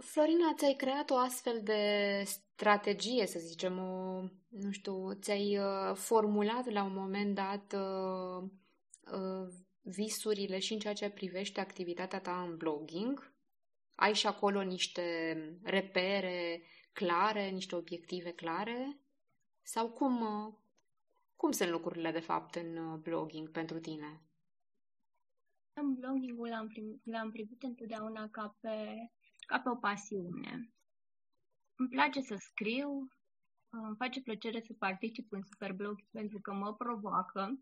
Florina, 0.00 0.54
ți-ai 0.54 0.74
creat 0.74 1.10
o 1.10 1.16
astfel 1.16 1.60
de 1.62 2.22
strategie, 2.26 3.26
să 3.26 3.38
zicem, 3.38 3.78
o, 3.78 4.20
nu 4.48 4.70
știu, 4.70 5.12
ți-ai 5.12 5.58
uh, 5.58 5.94
formulat 5.94 6.70
la 6.70 6.82
un 6.82 6.94
moment 6.94 7.34
dat 7.34 7.72
uh, 7.72 8.48
uh, 9.12 9.54
visurile 9.80 10.58
și 10.58 10.72
în 10.72 10.78
ceea 10.78 10.94
ce 10.94 11.10
privește 11.10 11.60
activitatea 11.60 12.20
ta 12.20 12.42
în 12.42 12.56
blogging? 12.56 13.32
Ai 13.94 14.14
și 14.14 14.26
acolo 14.26 14.62
niște 14.62 15.02
repere 15.62 16.62
clare, 16.92 17.48
niște 17.48 17.76
obiective 17.76 18.32
clare? 18.32 18.98
Sau 19.62 19.90
cum, 19.90 20.20
uh, 20.20 20.54
cum 21.36 21.50
sunt 21.50 21.70
lucrurile 21.70 22.10
de 22.10 22.20
fapt 22.20 22.54
în 22.54 22.76
uh, 22.76 22.98
blogging 22.98 23.50
pentru 23.50 23.78
tine? 23.78 24.22
În 25.72 25.94
blogging 25.94 26.46
l-am, 26.46 26.68
primit, 26.68 27.00
l-am 27.04 27.30
privit 27.30 27.62
întotdeauna 27.62 28.28
ca 28.28 28.56
pe 28.60 29.10
ca 29.46 29.60
pe 29.60 29.68
o 29.68 29.76
pasiune. 29.76 30.72
Îmi 31.74 31.88
place 31.88 32.20
să 32.20 32.36
scriu, 32.38 33.08
îmi 33.68 33.96
face 33.96 34.22
plăcere 34.22 34.60
să 34.60 34.72
particip 34.78 35.32
în 35.32 35.42
Superblog 35.42 36.00
pentru 36.10 36.40
că 36.40 36.52
mă 36.52 36.74
provoacă 36.74 37.58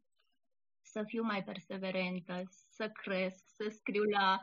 să 0.82 1.02
fiu 1.06 1.22
mai 1.22 1.44
perseverentă, 1.44 2.42
să 2.48 2.90
cresc, 2.90 3.44
să 3.46 3.68
scriu 3.68 4.02
la, 4.02 4.40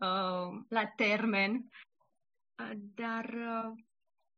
uh, 0.00 0.64
la 0.68 0.86
termen, 0.86 1.52
uh, 1.54 2.72
dar 2.74 3.24
uh, 3.24 3.72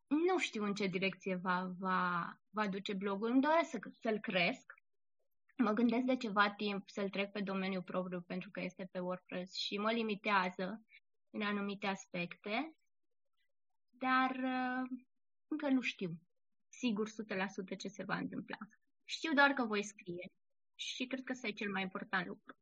nu 0.07 0.39
știu 0.39 0.65
în 0.65 0.75
ce 0.75 0.87
direcție 0.87 1.37
va, 1.37 1.75
va, 1.79 2.33
va 2.51 2.69
duce 2.69 2.93
blogul. 2.93 3.31
Îmi 3.31 3.41
doresc 3.41 3.71
să, 3.71 3.79
să-l 4.01 4.19
cresc. 4.19 4.73
Mă 5.57 5.73
gândesc 5.73 6.05
de 6.05 6.17
ceva 6.17 6.51
timp 6.51 6.89
să-l 6.91 7.09
trec 7.09 7.33
pe 7.33 7.41
domeniul 7.41 7.83
propriu 7.83 8.21
pentru 8.21 8.51
că 8.51 8.61
este 8.61 8.89
pe 8.93 8.99
WordPress 8.99 9.55
și 9.55 9.79
mă 9.79 9.91
limitează 9.93 10.83
în 11.35 11.43
anumite 11.43 11.87
aspecte, 11.87 12.77
dar 13.89 14.31
uh, 14.31 14.99
încă 15.49 15.69
nu 15.69 15.81
știu 15.81 16.11
sigur 16.69 17.09
100% 17.09 17.77
ce 17.79 17.89
se 17.89 18.05
va 18.05 18.17
întâmpla. 18.17 18.57
Știu 19.05 19.33
doar 19.33 19.51
că 19.51 19.65
voi 19.65 19.85
scrie 19.85 20.33
și 20.75 21.07
cred 21.07 21.25
că 21.25 21.33
ăsta 21.33 21.47
e 21.47 21.53
cel 21.53 21.71
mai 21.71 21.83
important 21.83 22.27
lucru. 22.27 22.57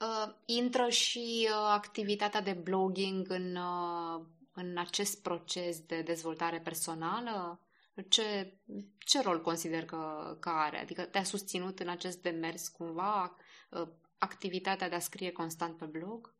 Uh, 0.00 0.34
intră 0.46 0.88
și 0.88 1.48
uh, 1.50 1.54
activitatea 1.54 2.40
de 2.40 2.52
blogging 2.52 3.30
în, 3.30 3.56
uh, 3.56 4.26
în 4.52 4.78
acest 4.78 5.22
proces 5.22 5.80
de 5.80 6.02
dezvoltare 6.02 6.60
personală? 6.60 7.60
Ce, 8.08 8.58
ce 8.98 9.22
rol 9.22 9.40
consider 9.40 9.84
că, 9.84 10.36
că 10.40 10.48
are? 10.48 10.78
Adică 10.78 11.04
te-a 11.04 11.24
susținut 11.24 11.80
în 11.80 11.88
acest 11.88 12.22
demers 12.22 12.68
cumva 12.68 13.36
uh, 13.70 13.88
activitatea 14.18 14.88
de 14.88 14.94
a 14.94 14.98
scrie 14.98 15.32
constant 15.32 15.76
pe 15.76 15.84
blog? 15.84 16.36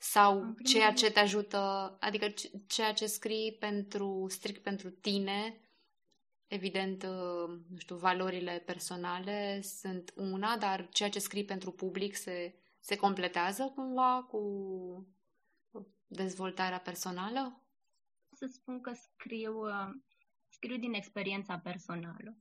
Sau 0.00 0.54
ceea 0.64 0.92
ce 0.92 1.10
te 1.10 1.18
ajută, 1.18 1.96
adică 2.00 2.34
ceea 2.66 2.92
ce 2.92 3.06
scrii 3.06 3.56
pentru, 3.60 4.26
strict 4.28 4.62
pentru 4.62 4.90
tine, 4.90 5.60
evident, 6.46 7.02
uh, 7.02 7.60
nu 7.68 7.76
știu, 7.78 7.96
valorile 7.96 8.62
personale 8.66 9.60
sunt 9.60 10.12
una, 10.16 10.56
dar 10.56 10.88
ceea 10.88 11.08
ce 11.08 11.18
scrii 11.18 11.44
pentru 11.44 11.72
public 11.72 12.16
se, 12.16 12.54
se 12.78 12.96
completează 12.96 13.72
cumva 13.74 14.22
cu 14.22 14.42
dezvoltarea 16.06 16.80
personală? 16.80 17.62
Să 18.30 18.46
spun 18.46 18.80
că 18.80 18.92
scriu, 18.92 19.66
uh, 19.66 19.94
scriu 20.48 20.76
din 20.76 20.92
experiența 20.92 21.58
personală. 21.58 22.38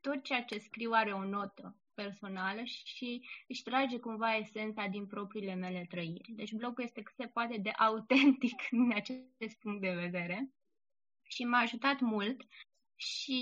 Tot 0.00 0.22
ceea 0.22 0.44
ce 0.44 0.58
scriu 0.58 0.90
are 0.92 1.12
o 1.12 1.24
notă 1.24 1.76
personală 2.02 2.62
și 2.64 3.22
își 3.48 3.62
trage 3.62 3.98
cumva 3.98 4.36
esența 4.36 4.86
din 4.86 5.06
propriile 5.06 5.54
mele 5.54 5.86
trăiri. 5.88 6.32
Deci 6.32 6.52
blogul 6.52 6.84
este 6.84 7.02
cât 7.02 7.14
se 7.14 7.26
poate 7.26 7.56
de 7.56 7.70
autentic 7.70 8.68
din 8.70 8.92
acest 8.94 9.58
punct 9.60 9.80
de 9.80 9.94
vedere 9.94 10.50
și 11.22 11.44
m-a 11.44 11.58
ajutat 11.58 12.00
mult 12.00 12.40
și 12.96 13.40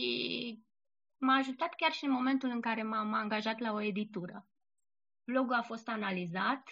m-a 1.19 1.35
ajutat 1.35 1.75
chiar 1.75 1.93
și 1.93 2.05
în 2.05 2.11
momentul 2.11 2.49
în 2.49 2.61
care 2.61 2.83
m-am 2.83 3.13
angajat 3.13 3.59
la 3.59 3.73
o 3.73 3.81
editură. 3.81 4.49
Blogul 5.25 5.55
a 5.55 5.63
fost 5.63 5.89
analizat 5.89 6.63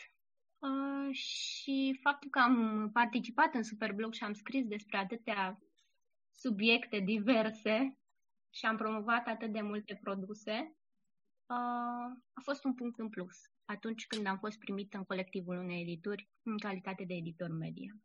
uh, 0.58 1.14
și 1.14 1.98
faptul 2.02 2.30
că 2.30 2.38
am 2.38 2.90
participat 2.92 3.54
în 3.54 3.62
Superblog 3.62 4.12
și 4.12 4.24
am 4.24 4.32
scris 4.32 4.66
despre 4.66 4.96
atâtea 4.96 5.58
subiecte 6.32 6.98
diverse 6.98 7.98
și 8.50 8.66
am 8.66 8.76
promovat 8.76 9.26
atât 9.26 9.52
de 9.52 9.60
multe 9.60 9.98
produse, 10.02 10.75
a 12.34 12.40
fost 12.42 12.64
un 12.64 12.74
punct 12.74 12.98
în 12.98 13.08
plus 13.08 13.36
atunci 13.64 14.06
când 14.06 14.26
am 14.26 14.38
fost 14.38 14.58
primit 14.58 14.94
în 14.94 15.04
colectivul 15.04 15.56
unei 15.56 15.80
edituri 15.80 16.28
în 16.42 16.58
calitate 16.58 17.04
de 17.04 17.14
editor 17.14 17.50
media. 17.50 17.96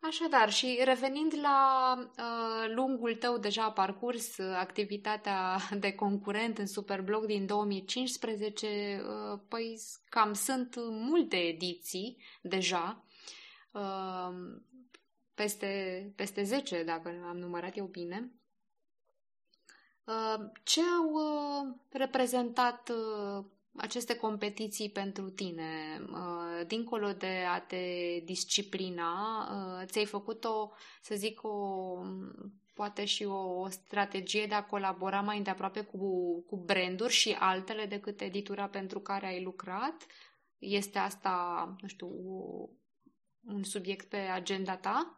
Așadar, 0.00 0.50
și 0.52 0.80
revenind 0.84 1.34
la 1.42 1.94
uh, 1.98 2.74
lungul 2.74 3.14
tău 3.14 3.38
deja 3.38 3.70
parcurs, 3.70 4.38
activitatea 4.38 5.56
de 5.80 5.92
concurent 5.92 6.58
în 6.58 6.66
Superblog 6.66 7.26
din 7.26 7.46
2015, 7.46 8.66
uh, 8.66 9.40
păi 9.48 9.78
cam 10.08 10.32
sunt 10.32 10.74
multe 10.78 11.36
ediții 11.36 12.22
deja, 12.42 13.04
uh, 13.72 14.60
peste, 15.34 16.12
peste 16.16 16.42
10, 16.42 16.84
dacă 16.84 17.08
am 17.28 17.36
numărat 17.36 17.76
eu 17.76 17.86
bine. 17.86 18.32
Uh, 20.08 20.50
ce 20.62 20.80
au 20.80 21.12
uh, 21.12 21.74
reprezentat 21.88 22.88
uh, 22.88 23.44
aceste 23.76 24.16
competiții 24.16 24.90
pentru 24.90 25.30
tine? 25.30 26.00
Dincolo 26.66 27.12
de 27.12 27.44
a 27.52 27.60
te 27.60 27.76
disciplina, 28.24 29.48
ți-ai 29.84 30.04
făcut 30.04 30.44
o, 30.44 30.70
să 31.02 31.14
zic, 31.14 31.42
o 31.42 32.02
poate 32.74 33.04
și 33.04 33.24
o, 33.24 33.60
o 33.60 33.68
strategie 33.68 34.46
de 34.46 34.54
a 34.54 34.64
colabora 34.64 35.20
mai 35.20 35.36
îndeaproape 35.36 35.80
cu, 35.80 36.40
cu 36.46 36.56
branduri 36.56 37.12
și 37.12 37.36
altele 37.38 37.86
decât 37.86 38.20
editura 38.20 38.66
pentru 38.66 39.00
care 39.00 39.26
ai 39.26 39.42
lucrat? 39.42 40.06
Este 40.58 40.98
asta, 40.98 41.76
nu 41.80 41.88
știu, 41.88 42.08
un 43.46 43.62
subiect 43.62 44.08
pe 44.08 44.16
agenda 44.16 44.76
ta? 44.76 45.17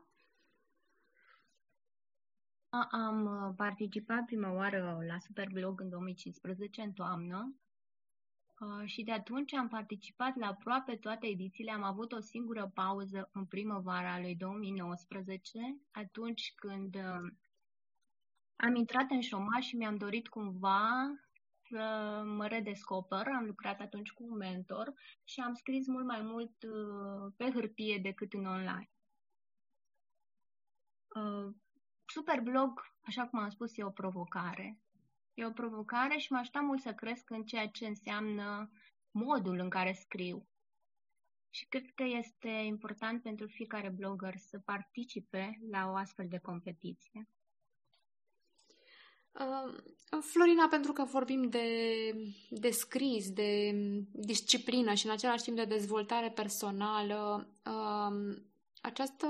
Am 2.71 3.25
uh, 3.25 3.55
participat 3.57 4.25
prima 4.25 4.53
oară 4.53 4.99
la 5.07 5.19
Superblog 5.19 5.81
în 5.81 5.89
2015, 5.89 6.83
în 6.83 6.93
toamnă, 6.93 7.55
uh, 8.61 8.87
și 8.87 9.03
de 9.03 9.13
atunci 9.13 9.55
am 9.55 9.69
participat 9.69 10.37
la 10.37 10.47
aproape 10.47 10.97
toate 10.97 11.27
edițiile. 11.27 11.71
Am 11.71 11.83
avut 11.83 12.13
o 12.13 12.21
singură 12.21 12.71
pauză 12.75 13.31
în 13.33 13.47
primăvara 13.47 14.21
lui 14.21 14.37
2019, 14.37 15.59
atunci 15.91 16.53
când 16.57 16.95
uh, 16.95 17.33
am 18.57 18.75
intrat 18.75 19.11
în 19.11 19.21
șomaj 19.21 19.65
și 19.65 19.77
mi-am 19.77 19.97
dorit 19.97 20.29
cumva 20.29 20.89
să 21.69 22.23
mă 22.27 22.47
redescoper. 22.47 23.27
Am 23.27 23.45
lucrat 23.45 23.81
atunci 23.81 24.11
cu 24.11 24.25
un 24.25 24.37
mentor 24.37 24.93
și 25.25 25.41
am 25.41 25.55
scris 25.55 25.87
mult 25.87 26.07
mai 26.07 26.23
mult 26.23 26.53
pe 27.37 27.51
hârtie 27.51 27.99
decât 28.03 28.33
în 28.33 28.45
online 28.45 28.91
Superblog, 32.12 32.81
așa 33.01 33.27
cum 33.27 33.38
am 33.38 33.49
spus, 33.49 33.77
e 33.77 33.85
o 33.85 33.90
provocare. 33.90 34.79
E 35.35 35.46
o 35.46 35.51
provocare 35.51 36.18
și 36.18 36.33
mă 36.33 36.38
ajută 36.38 36.61
mult 36.61 36.81
să 36.81 36.92
cresc 36.92 37.31
în 37.31 37.44
ceea 37.44 37.68
ce 37.68 37.87
înseamnă 37.87 38.70
modul 39.11 39.59
în 39.59 39.68
care 39.68 39.92
scriu. 39.92 40.49
Și 41.51 41.66
cred 41.68 41.90
că 41.94 42.05
este 42.05 42.49
important 42.49 43.23
pentru 43.23 43.46
fiecare 43.46 43.88
blogger 43.88 44.37
să 44.37 44.59
participe 44.59 45.59
la 45.70 45.90
o 45.90 45.94
astfel 45.94 46.27
de 46.29 46.38
competiție. 46.38 47.29
Florina, 50.20 50.66
pentru 50.68 50.92
că 50.92 51.05
vorbim 51.05 51.49
de, 51.49 51.66
de 52.51 52.70
scris, 52.70 53.31
de 53.31 53.70
disciplină 54.12 54.94
și 54.94 55.07
în 55.07 55.12
același 55.12 55.42
timp 55.42 55.57
de 55.57 55.64
dezvoltare 55.64 56.31
personală, 56.31 57.49
această 58.81 59.27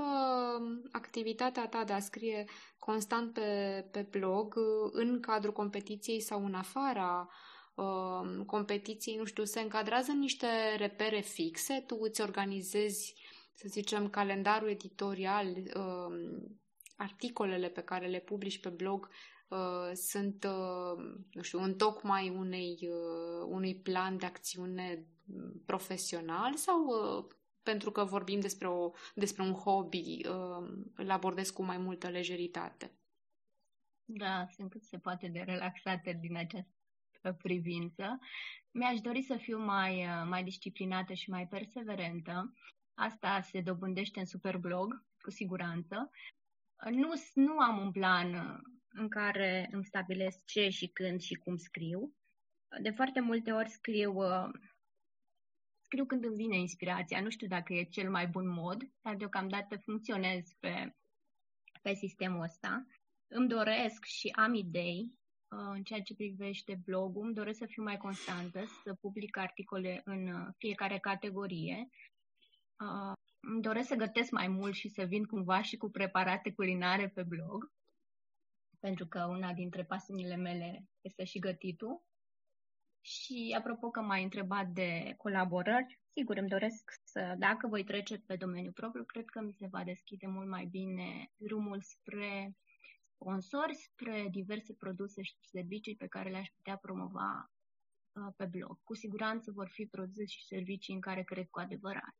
activitate 0.91 1.59
a 1.59 1.67
ta 1.67 1.83
de 1.83 1.93
a 1.93 1.99
scrie 1.99 2.45
constant 2.79 3.33
pe, 3.33 3.87
pe 3.91 4.07
blog, 4.09 4.55
în 4.91 5.19
cadrul 5.19 5.53
competiției 5.53 6.21
sau 6.21 6.45
în 6.45 6.53
afara 6.53 7.29
uh, 7.75 8.45
competiției, 8.45 9.15
nu 9.15 9.25
știu, 9.25 9.43
se 9.43 9.59
încadrează 9.59 10.11
în 10.11 10.19
niște 10.19 10.47
repere 10.77 11.19
fixe? 11.19 11.83
Tu 11.87 11.97
îți 12.01 12.21
organizezi, 12.21 13.15
să 13.53 13.65
zicem, 13.67 14.09
calendarul 14.09 14.69
editorial, 14.69 15.47
uh, 15.47 16.41
articolele 16.95 17.67
pe 17.67 17.81
care 17.81 18.07
le 18.07 18.19
publici 18.19 18.59
pe 18.59 18.69
blog 18.69 19.09
uh, 19.49 19.91
sunt, 19.93 20.43
uh, 20.43 21.03
nu 21.31 21.41
știu, 21.41 21.59
în 21.59 21.75
tocmai 21.75 22.29
unei, 22.29 22.77
uh, 22.81 23.45
unui 23.47 23.75
plan 23.75 24.17
de 24.17 24.25
acțiune 24.25 25.05
profesional 25.65 26.55
sau 26.55 26.85
uh, 26.85 27.25
pentru 27.63 27.91
că 27.91 28.03
vorbim 28.03 28.39
despre, 28.39 28.67
o, 28.67 28.91
despre 29.15 29.43
un 29.43 29.53
hobby, 29.53 30.27
uh, 30.27 30.85
îl 30.95 31.09
abordez 31.09 31.49
cu 31.49 31.63
mai 31.63 31.77
multă 31.77 32.09
lejeritate. 32.09 32.95
Da, 34.05 34.45
sunt 34.55 34.69
cât 34.69 34.83
se 34.83 34.97
poate 34.97 35.27
de 35.27 35.39
relaxate 35.39 36.17
din 36.21 36.37
această 36.37 37.33
privință. 37.37 38.19
Mi-aș 38.71 38.99
dori 38.99 39.21
să 39.21 39.35
fiu 39.35 39.59
mai, 39.59 40.05
uh, 40.05 40.23
mai 40.27 40.43
disciplinată 40.43 41.13
și 41.13 41.29
mai 41.29 41.47
perseverentă. 41.47 42.53
Asta 42.93 43.41
se 43.41 43.61
dobândește 43.61 44.19
în 44.19 44.25
Superblog, 44.25 45.05
cu 45.21 45.29
siguranță. 45.29 46.11
Nu, 46.91 47.11
nu 47.33 47.57
am 47.57 47.77
un 47.77 47.91
plan 47.91 48.33
uh, 48.33 48.59
în 48.89 49.09
care 49.09 49.69
îmi 49.71 49.85
stabilesc 49.85 50.45
ce 50.45 50.69
și 50.69 50.87
când 50.87 51.19
și 51.19 51.35
cum 51.35 51.55
scriu. 51.55 52.13
De 52.81 52.89
foarte 52.89 53.19
multe 53.19 53.51
ori 53.51 53.69
scriu 53.69 54.13
scriu 55.91 56.05
când 56.05 56.23
îmi 56.23 56.35
vine 56.35 56.57
inspirația. 56.57 57.21
Nu 57.21 57.29
știu 57.29 57.47
dacă 57.47 57.73
e 57.73 57.83
cel 57.83 58.09
mai 58.09 58.27
bun 58.27 58.47
mod, 58.47 58.81
dar 59.01 59.15
deocamdată 59.15 59.77
funcționez 59.77 60.53
pe, 60.59 60.95
pe 61.81 61.93
sistemul 61.93 62.43
ăsta. 62.43 62.85
Îmi 63.27 63.47
doresc 63.47 64.05
și 64.05 64.27
am 64.35 64.53
idei 64.53 65.01
uh, 65.03 65.71
în 65.75 65.83
ceea 65.83 66.01
ce 66.01 66.15
privește 66.15 66.81
blogul. 66.85 67.25
Îmi 67.25 67.33
doresc 67.33 67.57
să 67.57 67.65
fiu 67.65 67.83
mai 67.83 67.97
constantă, 67.97 68.63
să 68.83 68.93
public 68.93 69.37
articole 69.37 70.01
în 70.03 70.27
uh, 70.27 70.47
fiecare 70.57 70.97
categorie. 70.99 71.89
Uh, 72.79 73.13
îmi 73.39 73.61
doresc 73.61 73.87
să 73.87 73.95
gătesc 73.95 74.31
mai 74.31 74.47
mult 74.47 74.73
și 74.73 74.89
să 74.89 75.03
vin 75.03 75.23
cumva 75.23 75.61
și 75.61 75.77
cu 75.77 75.89
preparate 75.89 76.51
culinare 76.51 77.07
pe 77.07 77.23
blog, 77.23 77.71
pentru 78.79 79.07
că 79.07 79.25
una 79.25 79.53
dintre 79.53 79.83
pasiunile 79.83 80.35
mele 80.35 80.85
este 81.01 81.23
și 81.23 81.39
gătitul. 81.39 82.03
Și 83.01 83.55
apropo 83.57 83.89
că 83.89 84.01
m-ai 84.01 84.23
întrebat 84.23 84.67
de 84.67 85.13
colaborări, 85.17 85.99
sigur 86.13 86.37
îmi 86.37 86.49
doresc 86.49 86.91
să, 87.03 87.35
dacă 87.37 87.67
voi 87.67 87.83
trece 87.83 88.17
pe 88.17 88.35
domeniul 88.35 88.73
propriu, 88.73 89.03
cred 89.03 89.25
că 89.25 89.41
mi 89.41 89.53
se 89.53 89.67
va 89.71 89.83
deschide 89.83 90.27
mult 90.27 90.47
mai 90.47 90.65
bine 90.65 91.31
drumul 91.35 91.81
spre 91.81 92.55
sponsori, 93.13 93.75
spre 93.75 94.27
diverse 94.31 94.73
produse 94.73 95.21
și 95.21 95.35
servicii 95.41 95.95
pe 95.95 96.07
care 96.07 96.29
le-aș 96.29 96.49
putea 96.55 96.77
promova 96.77 97.51
uh, 98.11 98.33
pe 98.35 98.45
blog. 98.45 98.79
Cu 98.83 98.93
siguranță 98.95 99.51
vor 99.51 99.69
fi 99.69 99.85
produse 99.85 100.25
și 100.25 100.45
servicii 100.45 100.93
în 100.93 101.01
care 101.01 101.23
cred 101.23 101.47
cu 101.49 101.59
adevărat. 101.59 102.15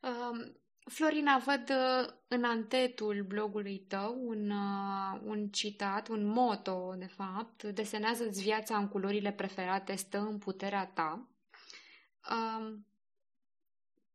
Um, 0.00 0.63
Florina, 0.84 1.38
văd 1.38 1.70
uh, 1.70 2.14
în 2.28 2.44
antetul 2.44 3.22
blogului 3.22 3.78
tău 3.78 4.28
un, 4.28 4.50
uh, 4.50 5.20
un 5.24 5.48
citat, 5.48 6.08
un 6.08 6.24
moto, 6.24 6.94
de 6.98 7.06
fapt. 7.06 7.62
Desenează-ți 7.62 8.42
viața 8.42 8.76
în 8.76 8.88
culorile 8.88 9.32
preferate, 9.32 9.94
stă 9.94 10.18
în 10.18 10.38
puterea 10.38 10.86
ta. 10.86 11.28
Um, 12.30 12.86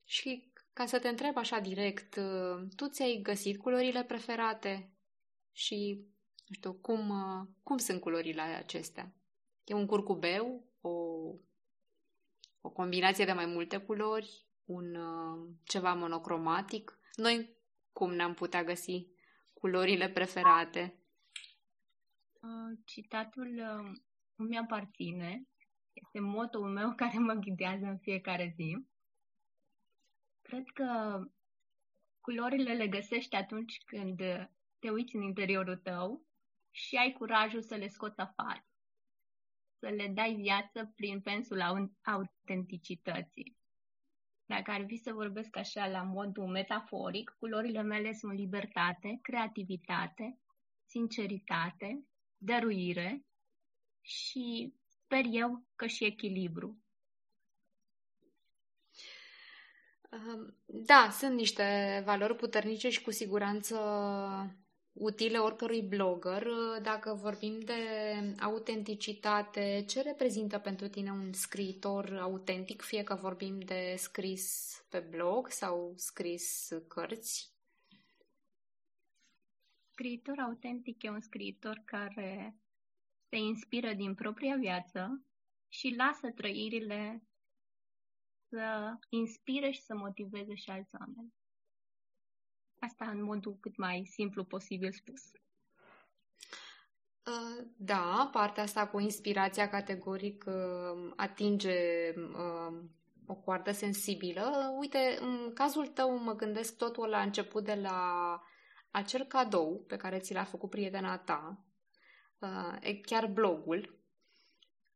și 0.03 0.51
ca 0.73 0.85
să 0.85 0.99
te 0.99 1.07
întreb 1.07 1.37
așa 1.37 1.59
direct, 1.59 2.15
uh, 2.15 2.67
tu 2.75 2.87
ți-ai 2.87 3.19
găsit 3.23 3.59
culorile 3.59 4.03
preferate? 4.03 4.91
Și, 5.51 6.05
nu 6.47 6.55
știu, 6.55 6.73
cum, 6.73 7.13
cum 7.63 7.77
sunt 7.77 8.01
culorile 8.01 8.41
acestea? 8.41 9.13
E 9.63 9.73
un 9.73 9.85
curcubeu? 9.85 10.63
O, 10.81 10.89
o 12.61 12.69
combinație 12.69 13.25
de 13.25 13.31
mai 13.31 13.45
multe 13.45 13.77
culori? 13.77 14.48
Un 14.69 14.95
uh, 14.95 15.49
ceva 15.63 15.93
monocromatic. 15.93 16.99
Noi 17.15 17.57
cum 17.91 18.13
ne-am 18.13 18.33
putea 18.33 18.63
găsi 18.63 19.07
culorile 19.53 20.09
preferate? 20.09 20.99
Uh, 22.41 22.77
citatul 22.85 23.47
uh, 23.47 23.91
îmi 24.35 24.57
aparține. 24.57 25.47
Este 25.93 26.19
motoul 26.19 26.69
meu 26.69 26.93
care 27.01 27.17
mă 27.17 27.33
ghidează 27.33 27.85
în 27.85 27.97
fiecare 27.97 28.53
zi. 28.55 28.87
Cred 30.41 30.63
că 30.73 31.19
culorile 32.21 32.73
le 32.73 32.87
găsești 32.87 33.35
atunci 33.35 33.77
când 33.85 34.17
te 34.79 34.89
uiți 34.89 35.15
în 35.15 35.21
interiorul 35.21 35.77
tău 35.77 36.25
și 36.71 36.95
ai 36.95 37.11
curajul 37.11 37.61
să 37.61 37.75
le 37.75 37.87
scoți 37.87 38.19
afară. 38.19 38.67
Să 39.79 39.87
le 39.87 40.07
dai 40.07 40.33
viață 40.33 40.93
prin 40.95 41.21
pensul 41.21 41.89
autenticității. 42.01 43.58
Dacă 44.49 44.71
ar 44.71 44.83
fi 44.87 44.97
să 44.97 45.11
vorbesc 45.13 45.55
așa 45.55 45.87
la 45.87 46.01
modul 46.03 46.47
metaforic, 46.47 47.35
culorile 47.39 47.81
mele 47.81 48.13
sunt 48.13 48.33
libertate, 48.33 49.19
creativitate, 49.21 50.39
sinceritate, 50.85 52.05
dăruire 52.37 53.25
și 54.01 54.73
sper 54.85 55.23
eu 55.31 55.65
că 55.75 55.85
și 55.87 56.05
echilibru. 56.05 56.77
Da, 60.65 61.09
sunt 61.11 61.35
niște 61.35 62.01
valori 62.05 62.35
puternice 62.35 62.89
și 62.89 63.01
cu 63.01 63.11
siguranță 63.11 63.75
utile 64.99 65.37
oricărui 65.37 65.81
blogger. 65.81 66.47
Dacă 66.81 67.13
vorbim 67.13 67.59
de 67.59 67.73
autenticitate, 68.39 69.83
ce 69.87 70.01
reprezintă 70.01 70.59
pentru 70.59 70.87
tine 70.87 71.11
un 71.11 71.33
scriitor 71.33 72.17
autentic, 72.21 72.81
fie 72.81 73.03
că 73.03 73.15
vorbim 73.15 73.59
de 73.59 73.95
scris 73.97 74.73
pe 74.89 74.99
blog 74.99 75.49
sau 75.49 75.93
scris 75.95 76.69
cărți? 76.87 77.53
Scriitor 79.91 80.39
autentic 80.39 81.03
e 81.03 81.09
un 81.09 81.21
scriitor 81.21 81.81
care 81.85 82.55
se 83.29 83.37
inspiră 83.37 83.93
din 83.93 84.15
propria 84.15 84.55
viață 84.55 85.25
și 85.67 85.95
lasă 85.97 86.31
trăirile 86.35 87.23
să 88.49 88.93
inspire 89.09 89.71
și 89.71 89.81
să 89.81 89.95
motiveze 89.95 90.55
și 90.55 90.69
alți 90.69 90.95
oameni. 90.99 91.33
Asta 92.79 93.09
în 93.09 93.23
modul 93.23 93.57
cât 93.59 93.77
mai 93.77 94.05
simplu 94.05 94.43
posibil 94.43 94.91
spus. 94.91 95.21
Uh, 97.29 97.65
da, 97.77 98.29
partea 98.31 98.63
asta 98.63 98.87
cu 98.87 98.99
inspirația 98.99 99.69
categoric 99.69 100.45
uh, 100.47 101.13
atinge 101.15 102.09
uh, 102.15 102.79
o 103.25 103.35
coardă 103.35 103.71
sensibilă. 103.71 104.73
Uite, 104.79 105.17
în 105.19 105.53
cazul 105.53 105.87
tău 105.87 106.17
mă 106.17 106.35
gândesc 106.35 106.77
totul 106.77 107.07
la 107.07 107.21
început 107.21 107.63
de 107.63 107.73
la 107.73 108.41
acel 108.91 109.23
cadou 109.23 109.83
pe 109.87 109.97
care 109.97 110.19
ți 110.19 110.33
l-a 110.33 110.43
făcut 110.43 110.69
prietena 110.69 111.17
ta, 111.17 111.63
chiar 113.01 113.27
blogul, 113.27 113.99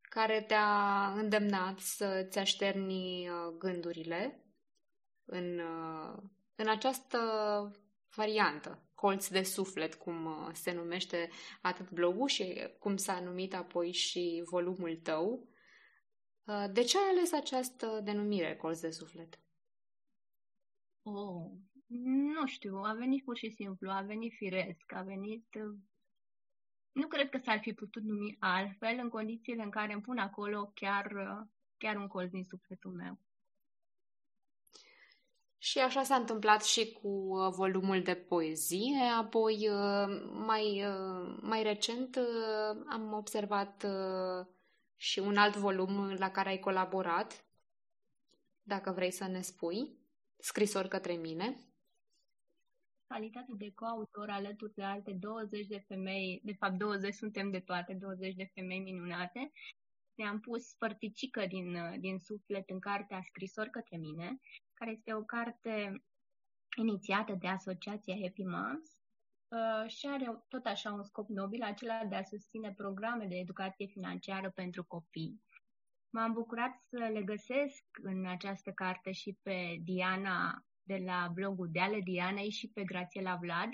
care 0.02 0.42
te-a 0.42 1.14
îndemnat 1.16 1.80
să-ți 1.80 2.40
așterni 2.40 3.30
gândurile 3.58 4.44
în 5.26 5.62
în 6.56 6.70
această 6.70 7.18
variantă, 8.16 8.84
colț 8.96 9.28
de 9.28 9.44
suflet, 9.44 9.96
cum 9.96 10.26
uh, 10.26 10.50
se 10.54 10.74
numește 10.74 11.30
atât 11.62 11.92
blogul 11.92 12.28
și 12.28 12.68
cum 12.80 12.98
s-a 12.98 13.20
numit 13.20 13.54
apoi 13.54 13.92
și 13.92 14.44
volumul 14.50 14.96
tău, 14.96 15.50
uh, 16.44 16.66
de 16.72 16.82
ce 16.84 16.98
ai 16.98 17.10
ales 17.10 17.34
această 17.34 18.02
denumire, 18.04 18.56
colț 18.56 18.80
de 18.80 18.90
suflet? 18.90 19.40
Oh, 21.02 21.52
nu 22.34 22.46
știu, 22.46 22.76
a 22.76 22.94
venit 22.94 23.24
pur 23.24 23.38
și 23.38 23.50
simplu, 23.50 23.92
a 23.92 24.02
venit 24.02 24.34
firesc, 24.34 24.94
a 24.94 25.02
venit... 25.02 25.48
Uh, 25.56 25.78
nu 26.92 27.08
cred 27.08 27.30
că 27.30 27.38
s-ar 27.38 27.60
fi 27.60 27.74
putut 27.74 28.04
numi 28.04 28.36
altfel 28.40 29.00
în 29.02 29.10
condițiile 29.10 29.64
în 29.64 29.70
care 29.70 29.94
îmi 29.94 30.02
pun 30.02 30.18
acolo 30.18 30.72
chiar, 30.74 31.14
chiar 31.78 31.96
un 31.96 32.08
colț 32.08 32.32
din 32.32 32.44
sufletul 32.44 32.92
meu. 32.92 33.20
Și 35.64 35.80
așa 35.80 36.04
s-a 36.04 36.16
întâmplat 36.16 36.64
și 36.64 36.92
cu 36.92 37.08
uh, 37.08 37.54
volumul 37.56 38.02
de 38.02 38.16
poezie. 38.16 39.04
Apoi, 39.20 39.70
uh, 39.70 40.30
mai, 40.32 40.86
uh, 40.86 41.38
mai 41.42 41.64
recent, 41.64 42.20
am 42.90 43.14
observat 43.14 43.86
și 44.96 45.20
un 45.20 45.38
alt 45.38 45.56
volum 45.56 46.14
la 46.14 46.32
care 46.32 46.50
ai 46.50 46.60
colaborat, 46.60 47.46
dacă 48.62 48.92
vrei 48.92 49.12
să 49.12 49.28
ne 49.28 49.42
spui, 49.42 49.98
scrisori 50.38 50.88
către 50.88 51.14
mine. 51.14 51.58
calitate 53.08 53.52
de 53.58 53.72
coautor 53.76 54.30
alături 54.30 54.74
de 54.74 54.84
alte 54.84 55.12
20 55.12 55.68
de 55.68 55.84
femei, 55.88 56.42
de 56.44 56.54
fapt 56.54 56.78
20 56.78 57.14
suntem 57.14 57.52
de 57.52 57.60
toate, 57.60 57.94
20 57.94 58.34
de 58.34 58.52
femei 58.54 58.80
minunate, 58.80 59.52
ne-am 60.14 60.40
pus 60.40 60.74
părticică 60.74 61.46
din, 61.46 62.00
din 62.00 62.20
suflet 62.20 62.70
în 62.70 62.80
cartea 62.80 63.22
Scrisori 63.22 63.70
către 63.70 63.98
mine, 63.98 64.40
care 64.74 64.92
este 64.92 65.14
o 65.14 65.24
carte 65.24 66.04
inițiată 66.78 67.34
de 67.34 67.48
Asociația 67.48 68.16
Happy 68.22 68.44
Moms 68.44 68.90
uh, 69.48 69.90
și 69.90 70.08
are 70.08 70.44
tot 70.48 70.66
așa 70.66 70.92
un 70.92 71.04
scop 71.04 71.30
nobil, 71.30 71.62
acela 71.64 72.06
de 72.06 72.16
a 72.16 72.24
susține 72.24 72.74
programe 72.74 73.26
de 73.26 73.36
educație 73.36 73.86
financiară 73.86 74.50
pentru 74.50 74.84
copii. 74.84 75.42
M-am 76.10 76.34
bucurat 76.34 76.72
să 76.90 77.10
le 77.14 77.24
găsesc 77.24 77.84
în 78.02 78.26
această 78.26 78.72
carte 78.72 79.12
și 79.12 79.40
pe 79.42 79.78
Diana 79.84 80.66
de 80.84 80.98
la 81.06 81.32
blogul 81.34 81.70
de 81.72 81.80
ale 81.80 82.00
Dianei 82.00 82.50
și 82.50 82.68
pe 82.68 82.84
Grațiela 82.84 83.36
Vlad 83.36 83.70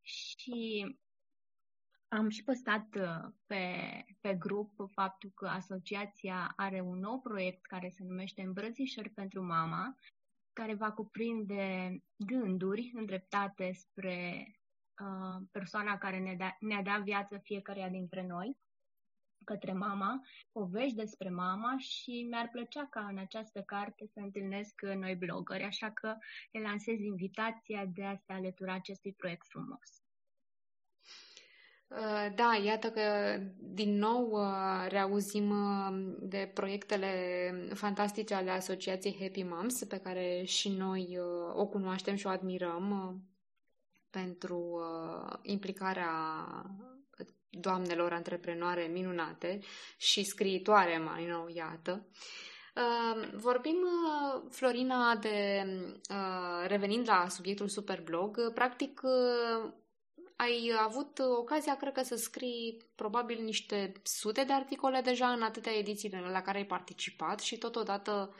și 0.00 0.86
am 2.08 2.28
și 2.28 2.44
postat 2.44 2.94
uh, 2.94 3.32
pe, 3.46 3.64
pe 4.20 4.34
grup 4.34 4.70
faptul 4.90 5.30
că 5.34 5.46
asociația 5.46 6.52
are 6.56 6.80
un 6.80 6.98
nou 6.98 7.20
proiect 7.20 7.66
care 7.66 7.88
se 7.88 8.04
numește 8.04 8.42
Îmbrățișări 8.42 9.10
pentru 9.10 9.42
Mama, 9.44 9.96
care 10.52 10.74
va 10.74 10.92
cuprinde 10.92 11.98
gânduri 12.16 12.90
îndreptate 12.94 13.72
spre 13.72 14.46
uh, 15.00 15.46
persoana 15.50 15.98
care 15.98 16.18
ne 16.18 16.34
da, 16.34 16.56
ne-a 16.60 16.82
dat 16.82 17.02
viață 17.02 17.38
fiecare 17.38 17.88
dintre 17.90 18.26
noi, 18.26 18.56
către 19.44 19.72
mama, 19.72 20.20
povești 20.52 20.96
despre 20.96 21.30
mama 21.30 21.78
și 21.78 22.26
mi-ar 22.30 22.48
plăcea 22.52 22.86
ca 22.86 23.06
în 23.06 23.18
această 23.18 23.62
carte 23.62 24.06
să 24.06 24.20
întâlnesc 24.20 24.80
noi 24.82 25.14
blogări, 25.14 25.62
așa 25.62 25.90
că 25.90 26.16
le 26.52 26.60
lansez 26.60 27.00
invitația 27.00 27.86
de 27.86 28.04
a 28.04 28.16
se 28.16 28.32
alătura 28.32 28.72
acestui 28.72 29.12
proiect 29.12 29.46
frumos. 29.46 30.07
Uh, 31.88 32.26
da, 32.34 32.54
iată 32.64 32.90
că 32.90 33.00
din 33.58 33.98
nou 33.98 34.30
uh, 34.30 34.86
reauzim 34.88 35.50
uh, 35.50 36.16
de 36.20 36.50
proiectele 36.54 37.10
fantastice 37.74 38.34
ale 38.34 38.50
Asociației 38.50 39.16
Happy 39.20 39.42
Moms, 39.42 39.84
pe 39.84 39.98
care 39.98 40.42
și 40.44 40.68
noi 40.68 41.18
o 41.54 41.66
cunoaștem 41.66 42.14
și 42.14 42.26
o 42.26 42.30
admirăm 42.30 43.18
pentru 44.10 44.80
implicarea 45.42 46.10
doamnelor 47.50 48.12
antreprenoare 48.12 48.82
minunate 48.82 49.58
și 49.96 50.24
scriitoare 50.24 50.98
mai 50.98 51.26
nou, 51.26 51.48
iată. 51.54 52.06
Vorbim, 53.32 53.76
Florina, 54.50 55.16
de 55.16 55.66
revenind 56.66 57.08
la 57.08 57.28
subiectul 57.28 57.68
Superblog, 57.68 58.52
practic 58.52 59.00
ai 60.40 60.72
avut 60.78 61.18
ocazia, 61.18 61.76
cred 61.76 61.92
că, 61.92 62.02
să 62.02 62.16
scrii 62.16 62.90
probabil 62.94 63.42
niște 63.42 63.92
sute 64.02 64.44
de 64.44 64.52
articole 64.52 65.00
deja 65.00 65.32
în 65.32 65.42
atâtea 65.42 65.72
ediții 65.72 66.10
la 66.10 66.42
care 66.42 66.58
ai 66.58 66.66
participat 66.66 67.40
și 67.40 67.58
totodată 67.58 68.34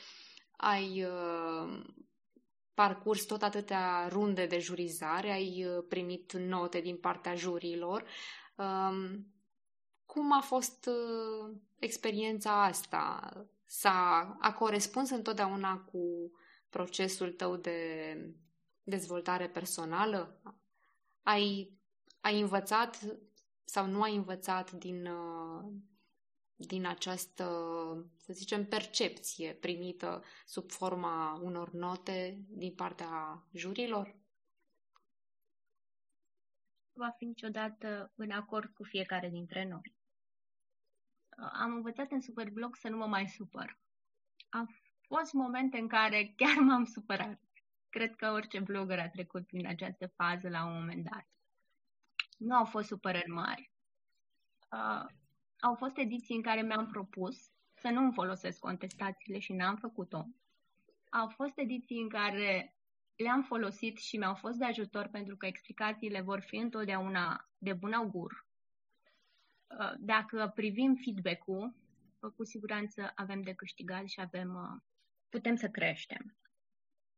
ai 0.56 1.04
uh, 1.04 1.84
parcurs 2.74 3.24
tot 3.24 3.42
atâtea 3.42 4.08
runde 4.08 4.46
de 4.46 4.58
jurizare, 4.58 5.30
ai 5.30 5.64
uh, 5.64 5.84
primit 5.88 6.32
note 6.32 6.80
din 6.80 6.96
partea 6.96 7.34
jurilor. 7.34 8.04
Um, 8.54 9.26
cum 10.06 10.32
a 10.32 10.40
fost 10.40 10.87
uh, 10.87 11.56
experiența 11.78 12.64
asta? 12.64 13.32
S-a, 13.64 14.37
a 14.40 14.52
corespuns 14.52 15.11
întotdeauna 15.11 15.78
cu 15.78 16.32
procesul 16.68 17.32
tău 17.32 17.56
de 17.56 18.14
dezvoltare 18.82 19.48
personală? 19.48 20.42
Ai 21.22 21.77
ai 22.20 22.40
învățat 22.40 22.98
sau 23.64 23.87
nu 23.87 24.02
ai 24.02 24.16
învățat 24.16 24.70
din, 24.70 25.07
uh, 25.07 25.72
din 26.54 26.87
această, 26.87 27.44
să 28.16 28.33
zicem, 28.33 28.66
percepție 28.66 29.54
primită 29.54 30.22
sub 30.46 30.70
forma 30.70 31.40
unor 31.42 31.72
note 31.72 32.44
din 32.48 32.74
partea 32.74 33.42
jurilor? 33.52 34.16
Va 36.92 37.11
fi 37.11 37.24
niciodată 37.24 38.12
în 38.14 38.31
acord 38.31 38.72
cu 38.74 38.85
fiecare 38.85 39.28
dintre 39.28 39.68
noi. 39.68 39.96
Am 41.52 41.74
învățat 41.74 42.11
în 42.11 42.20
Superblog 42.20 42.76
să 42.76 42.88
nu 42.88 42.96
mă 42.96 43.07
mai 43.07 43.28
supăr. 43.28 43.78
Am 44.48 44.68
fost 45.07 45.33
momente 45.33 45.78
în 45.78 45.88
care 45.88 46.33
chiar 46.37 46.57
m-am 46.57 46.85
supărat. 46.85 47.40
Cred 47.88 48.14
că 48.14 48.31
orice 48.31 48.61
blogger 48.61 48.98
a 48.98 49.09
trecut 49.09 49.46
prin 49.46 49.66
această 49.66 50.07
fază 50.07 50.48
la 50.48 50.66
un 50.66 50.72
moment 50.72 51.04
dat 51.04 51.28
nu 52.38 52.57
au 52.57 52.64
fost 52.64 52.87
supărări 52.87 53.31
mari. 53.31 53.70
Uh, 54.72 55.05
au 55.61 55.74
fost 55.74 55.96
ediții 55.96 56.37
în 56.37 56.42
care 56.42 56.62
mi-am 56.62 56.87
propus 56.87 57.37
să 57.74 57.88
nu 57.88 58.01
îmi 58.01 58.12
folosesc 58.12 58.59
contestațiile 58.59 59.38
și 59.38 59.53
n-am 59.53 59.77
făcut-o. 59.77 60.27
Au 61.11 61.29
fost 61.29 61.59
ediții 61.59 62.01
în 62.01 62.09
care 62.09 62.74
le-am 63.16 63.42
folosit 63.42 63.98
și 63.98 64.16
mi-au 64.16 64.35
fost 64.35 64.59
de 64.59 64.64
ajutor 64.64 65.09
pentru 65.09 65.37
că 65.37 65.46
explicațiile 65.46 66.20
vor 66.20 66.40
fi 66.40 66.57
întotdeauna 66.57 67.51
de 67.59 67.72
bun 67.72 67.92
augur. 67.92 68.46
Uh, 69.79 69.92
dacă 69.98 70.53
privim 70.55 70.94
feedback-ul, 70.94 71.74
uh, 72.20 72.33
cu 72.37 72.44
siguranță 72.44 73.12
avem 73.14 73.42
de 73.42 73.53
câștigat 73.53 74.07
și 74.07 74.20
avem, 74.20 74.55
uh, 74.55 74.81
putem 75.29 75.57
să 75.57 75.68
creștem. 75.68 76.37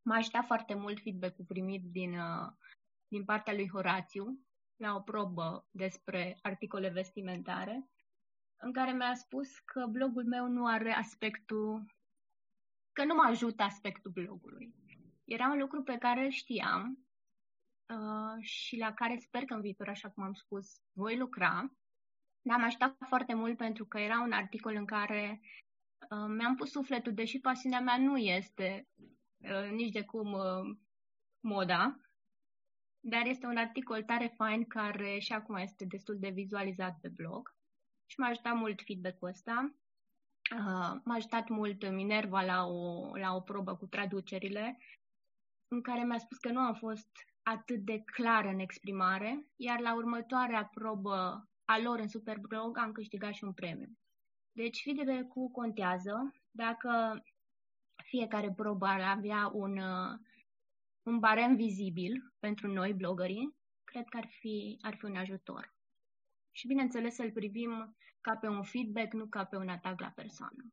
M-a 0.02 0.16
ajutat 0.16 0.46
foarte 0.46 0.74
mult 0.74 1.00
feedback-ul 1.00 1.44
primit 1.44 1.82
din, 1.84 2.16
din 3.08 3.24
partea 3.24 3.52
lui 3.52 3.68
Horațiu, 3.68 4.40
la 4.80 4.94
o 4.94 5.00
probă 5.00 5.66
despre 5.70 6.38
articole 6.42 6.88
vestimentare, 6.88 7.88
în 8.56 8.72
care 8.72 8.92
mi-a 8.92 9.14
spus 9.14 9.58
că 9.58 9.86
blogul 9.86 10.24
meu 10.24 10.46
nu 10.46 10.66
are 10.66 10.92
aspectul, 10.92 11.86
că 12.92 13.04
nu 13.04 13.14
mă 13.14 13.22
ajută 13.26 13.62
aspectul 13.62 14.10
blogului. 14.10 14.74
Era 15.24 15.48
un 15.48 15.58
lucru 15.58 15.82
pe 15.82 15.96
care 15.96 16.24
îl 16.24 16.30
știam 16.30 17.06
uh, 17.88 18.44
și 18.44 18.76
la 18.76 18.92
care 18.94 19.16
sper 19.16 19.44
că 19.44 19.54
în 19.54 19.60
viitor, 19.60 19.88
așa 19.88 20.10
cum 20.10 20.22
am 20.22 20.32
spus, 20.32 20.80
voi 20.92 21.16
lucra. 21.16 21.72
Dar 22.42 22.58
m-a 22.58 22.66
ajutat 22.66 22.96
foarte 23.06 23.34
mult 23.34 23.56
pentru 23.56 23.84
că 23.84 23.98
era 23.98 24.20
un 24.20 24.32
articol 24.32 24.74
în 24.74 24.86
care 24.86 25.40
uh, 26.10 26.26
mi-am 26.36 26.54
pus 26.56 26.70
sufletul, 26.70 27.14
deși 27.14 27.40
pasiunea 27.40 27.80
mea 27.80 27.98
nu 27.98 28.16
este 28.16 28.88
uh, 29.36 29.70
nici 29.70 29.92
de 29.92 30.04
cum 30.04 30.32
uh, 30.32 30.76
moda, 31.40 32.00
dar 33.00 33.26
este 33.26 33.46
un 33.46 33.56
articol 33.56 34.02
tare 34.02 34.34
fain 34.36 34.64
care 34.64 35.18
și 35.18 35.32
acum 35.32 35.56
este 35.56 35.84
destul 35.84 36.18
de 36.18 36.28
vizualizat 36.28 36.98
pe 37.00 37.08
blog 37.08 37.54
și 38.06 38.20
m-a 38.20 38.26
ajutat 38.26 38.54
mult 38.54 38.82
feedback-ul 38.84 39.28
ăsta. 39.28 39.74
Uh, 40.52 41.00
m-a 41.04 41.14
ajutat 41.14 41.48
mult 41.48 41.90
Minerva 41.90 42.42
la 42.42 42.66
o, 42.66 43.16
la 43.16 43.34
o 43.34 43.40
probă 43.40 43.76
cu 43.76 43.86
traducerile, 43.86 44.78
în 45.68 45.82
care 45.82 46.04
mi-a 46.04 46.18
spus 46.18 46.38
că 46.38 46.50
nu 46.50 46.60
am 46.60 46.74
fost 46.74 47.08
atât 47.42 47.84
de 47.84 48.02
clară 48.04 48.48
în 48.48 48.58
exprimare, 48.58 49.46
iar 49.56 49.80
la 49.80 49.94
următoarea 49.94 50.64
probă 50.64 51.48
a 51.64 51.78
lor 51.78 51.98
în 51.98 52.08
Superblog 52.08 52.78
am 52.78 52.92
câștigat 52.92 53.34
și 53.34 53.44
un 53.44 53.52
premiu. 53.52 53.98
Deci 54.52 54.82
feedback-ul 54.82 55.48
contează. 55.48 56.34
Dacă 56.50 57.22
fiecare 58.04 58.52
probă 58.52 58.86
ar 58.86 59.00
avea 59.00 59.50
un, 59.52 59.78
uh, 59.78 60.18
un 61.02 61.18
barem 61.18 61.56
vizibil 61.56 62.34
pentru 62.38 62.66
noi, 62.72 62.92
blogării, 62.92 63.56
cred 63.84 64.08
că 64.08 64.16
ar 64.16 64.26
fi, 64.26 64.78
ar 64.80 64.96
fi 64.96 65.04
un 65.04 65.16
ajutor. 65.16 65.74
Și 66.50 66.66
bineînțeles 66.66 67.14
să-l 67.14 67.32
privim 67.32 67.96
ca 68.20 68.36
pe 68.36 68.46
un 68.46 68.62
feedback, 68.62 69.12
nu 69.12 69.26
ca 69.26 69.44
pe 69.44 69.56
un 69.56 69.68
atac 69.68 70.00
la 70.00 70.08
persoană. 70.08 70.72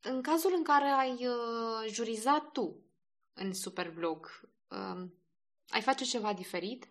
În 0.00 0.22
cazul 0.22 0.52
în 0.56 0.62
care 0.62 0.84
ai 0.84 1.26
uh, 1.26 1.92
jurizat 1.92 2.52
tu 2.52 2.84
în 3.32 3.52
Superblog, 3.52 4.40
uh, 4.68 5.10
ai 5.68 5.82
face 5.82 6.04
ceva 6.04 6.32
diferit? 6.32 6.88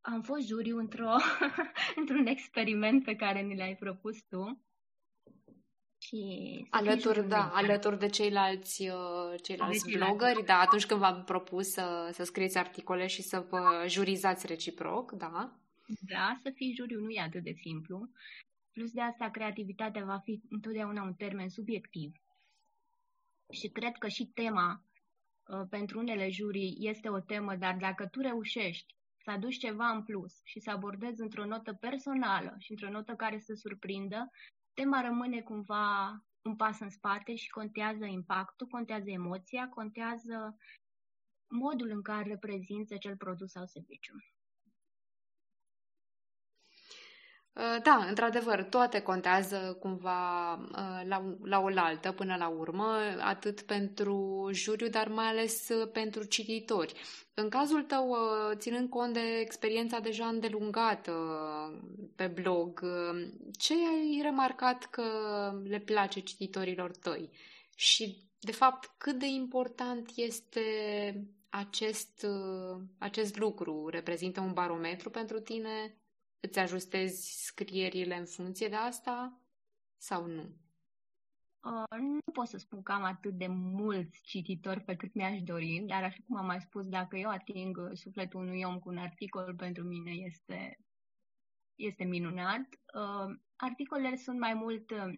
Am 0.00 0.22
fost 0.22 0.46
juriu 0.46 0.78
într-o, 0.78 1.16
într-un 2.00 2.26
experiment 2.26 3.04
pe 3.04 3.16
care 3.16 3.40
ni 3.40 3.56
l-ai 3.56 3.76
propus 3.76 4.22
tu 4.22 4.64
și 6.14 6.66
alături, 6.70 7.28
da, 7.28 7.50
alături 7.52 7.98
de 7.98 8.06
ceilalți, 8.06 8.88
uh, 8.88 9.40
ceilalți 9.42 9.90
blogări, 9.90 10.44
da, 10.44 10.58
atunci 10.58 10.86
când 10.86 11.00
v-am 11.00 11.24
propus 11.24 11.68
să, 11.68 12.08
să 12.12 12.24
scrieți 12.24 12.58
articole 12.58 13.06
și 13.06 13.22
să 13.22 13.46
vă 13.50 13.84
jurizați 13.88 14.46
reciproc, 14.46 15.12
da? 15.12 15.58
Da, 16.00 16.38
să 16.42 16.50
fii 16.54 16.74
juriu 16.76 17.00
nu 17.00 17.10
e 17.10 17.20
atât 17.20 17.42
de 17.42 17.52
simplu. 17.52 18.08
Plus 18.72 18.90
de 18.90 19.00
asta, 19.00 19.30
creativitatea 19.30 20.04
va 20.04 20.18
fi 20.18 20.42
întotdeauna 20.50 21.02
un 21.02 21.14
termen 21.14 21.48
subiectiv. 21.48 22.12
Și 23.52 23.68
cred 23.68 23.96
că 23.98 24.08
și 24.08 24.24
tema 24.34 24.84
uh, 25.46 25.66
pentru 25.70 25.98
unele 25.98 26.28
jurii 26.30 26.76
este 26.80 27.08
o 27.08 27.20
temă, 27.20 27.56
dar 27.56 27.76
dacă 27.80 28.06
tu 28.06 28.20
reușești 28.20 28.94
să 29.24 29.30
aduci 29.30 29.58
ceva 29.58 29.86
în 29.86 30.02
plus 30.02 30.40
și 30.44 30.60
să 30.60 30.70
abordezi 30.70 31.20
într-o 31.20 31.44
notă 31.44 31.72
personală 31.72 32.56
și 32.58 32.70
într-o 32.70 32.90
notă 32.90 33.12
care 33.12 33.38
să 33.38 33.54
surprindă, 33.54 34.30
tema 34.74 35.00
rămâne 35.00 35.40
cumva 35.40 36.10
un 36.42 36.56
pas 36.56 36.80
în 36.80 36.90
spate 36.90 37.34
și 37.34 37.50
contează 37.50 38.04
impactul, 38.04 38.66
contează 38.66 39.10
emoția, 39.10 39.68
contează 39.68 40.56
modul 41.46 41.90
în 41.90 42.02
care 42.02 42.28
reprezinți 42.28 42.94
acel 42.94 43.16
produs 43.16 43.50
sau 43.50 43.66
serviciu. 43.66 44.14
Da, 47.82 48.04
într-adevăr, 48.08 48.62
toate 48.62 49.00
contează 49.00 49.76
cumva 49.80 50.52
uh, 50.54 51.02
la, 51.08 51.24
la 51.42 51.60
oaltă 51.60 52.12
până 52.12 52.36
la 52.38 52.48
urmă, 52.48 52.96
atât 53.20 53.60
pentru 53.60 54.48
juriu, 54.52 54.88
dar 54.88 55.08
mai 55.08 55.26
ales 55.26 55.68
uh, 55.68 55.90
pentru 55.92 56.24
cititori. 56.24 56.92
În 57.34 57.48
cazul 57.48 57.82
tău, 57.82 58.16
ținând 58.54 58.88
cont 58.88 59.12
de 59.12 59.38
experiența 59.40 59.98
deja 59.98 60.26
îndelungată 60.26 61.12
pe 62.16 62.26
blog, 62.26 62.80
ce 63.58 63.72
ai 63.72 64.20
remarcat 64.22 64.84
că 64.84 65.04
le 65.64 65.78
place 65.78 66.20
cititorilor 66.20 66.90
tăi? 66.90 67.30
Și, 67.76 68.16
de 68.40 68.52
fapt, 68.52 68.90
cât 68.98 69.18
de 69.18 69.26
important 69.26 70.10
este 70.14 70.60
acest, 71.48 72.26
acest 72.98 73.38
lucru? 73.38 73.88
Reprezintă 73.88 74.40
un 74.40 74.52
barometru 74.52 75.10
pentru 75.10 75.40
tine? 75.40 75.98
Îți 76.44 76.58
ajustezi 76.58 77.44
scrierile 77.44 78.16
în 78.16 78.24
funcție 78.26 78.68
de 78.68 78.74
asta 78.74 79.40
sau 79.96 80.26
nu? 80.26 80.42
Uh, 81.62 81.98
nu 81.98 82.32
pot 82.32 82.46
să 82.46 82.56
spun 82.56 82.82
că 82.82 82.92
am 82.92 83.02
atât 83.02 83.32
de 83.32 83.46
mulți 83.46 84.20
cititori 84.22 84.80
pe 84.80 84.96
cât 84.96 85.14
mi-aș 85.14 85.42
dori, 85.42 85.84
dar 85.86 86.02
așa 86.02 86.18
cum 86.26 86.36
am 86.36 86.46
mai 86.46 86.60
spus, 86.60 86.86
dacă 86.86 87.16
eu 87.16 87.30
ating 87.30 87.90
sufletul 87.92 88.40
unui 88.40 88.62
om 88.62 88.78
cu 88.78 88.88
un 88.88 88.96
articol, 88.98 89.54
pentru 89.56 89.84
mine 89.84 90.10
este, 90.10 90.78
este 91.74 92.04
minunat. 92.04 92.68
Uh, 92.94 93.36
articolele 93.56 94.16
sunt 94.16 94.38
mai 94.38 94.54
mult, 94.54 94.90
uh, 94.90 95.12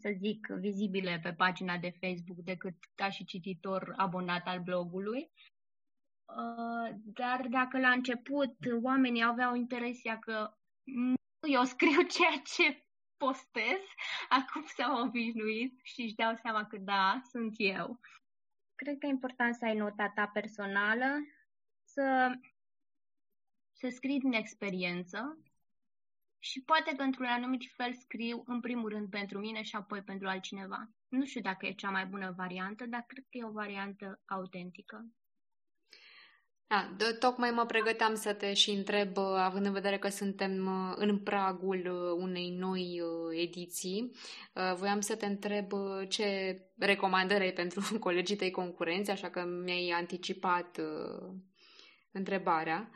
să 0.00 0.14
zic, 0.18 0.46
vizibile 0.46 1.20
pe 1.22 1.32
pagina 1.32 1.78
de 1.78 1.96
Facebook 2.00 2.38
decât 2.38 2.74
ca 2.94 3.10
și 3.10 3.24
cititor 3.24 3.92
abonat 3.96 4.46
al 4.46 4.62
blogului. 4.62 5.30
Uh, 6.24 6.94
dar 7.04 7.46
dacă 7.48 7.78
la 7.78 7.90
început 7.90 8.54
oamenii 8.82 9.24
aveau 9.24 9.54
impresia 9.54 10.18
că 10.18 10.56
nu 10.82 11.14
eu 11.48 11.64
scriu 11.64 12.02
ceea 12.16 12.42
ce 12.56 12.86
postez, 13.16 13.80
acum 14.28 14.64
s-au 14.66 15.06
obișnuit 15.06 15.80
și 15.82 16.00
își 16.00 16.14
dau 16.14 16.34
seama 16.34 16.66
că 16.66 16.76
da, 16.76 17.20
sunt 17.30 17.54
eu. 17.56 18.00
Cred 18.74 18.98
că 18.98 19.06
e 19.06 19.08
important 19.08 19.54
să 19.54 19.64
ai 19.64 19.76
nota 19.76 20.08
ta 20.08 20.26
personală, 20.26 21.06
să, 21.84 22.32
să 23.72 23.88
scrii 23.88 24.18
din 24.18 24.32
experiență 24.32 25.38
și 26.38 26.62
poate 26.62 26.94
că 26.96 27.02
într-un 27.02 27.26
anumit 27.26 27.70
fel 27.74 27.94
scriu 27.94 28.42
în 28.46 28.60
primul 28.60 28.88
rând 28.88 29.10
pentru 29.10 29.38
mine 29.38 29.62
și 29.62 29.76
apoi 29.76 30.02
pentru 30.02 30.28
altcineva. 30.28 30.90
Nu 31.08 31.24
știu 31.24 31.40
dacă 31.40 31.66
e 31.66 31.72
cea 31.72 31.90
mai 31.90 32.06
bună 32.06 32.32
variantă, 32.36 32.86
dar 32.86 33.04
cred 33.06 33.24
că 33.24 33.38
e 33.38 33.44
o 33.44 33.50
variantă 33.50 34.20
autentică. 34.26 35.06
Da, 36.72 36.92
de, 36.96 37.12
tocmai 37.12 37.50
mă 37.50 37.66
pregăteam 37.66 38.14
să 38.14 38.32
te 38.32 38.54
și 38.54 38.70
întreb, 38.70 39.16
uh, 39.16 39.24
având 39.24 39.66
în 39.66 39.72
vedere 39.72 39.98
că 39.98 40.08
suntem 40.08 40.66
uh, 40.66 40.94
în 40.96 41.18
pragul 41.18 41.78
uh, 41.78 42.22
unei 42.22 42.50
noi 42.50 43.00
ediții, 43.30 44.10
voiam 44.76 45.00
să 45.00 45.16
te 45.16 45.26
întreb 45.26 45.72
ce 46.08 46.58
recomandări 46.78 47.44
ai 47.44 47.52
pentru 47.52 47.98
colegii 47.98 48.36
tăi 48.36 48.50
concurenți, 48.50 49.10
așa 49.10 49.30
că 49.30 49.44
mi-ai 49.44 49.88
anticipat 49.88 50.80
întrebarea. 52.12 52.90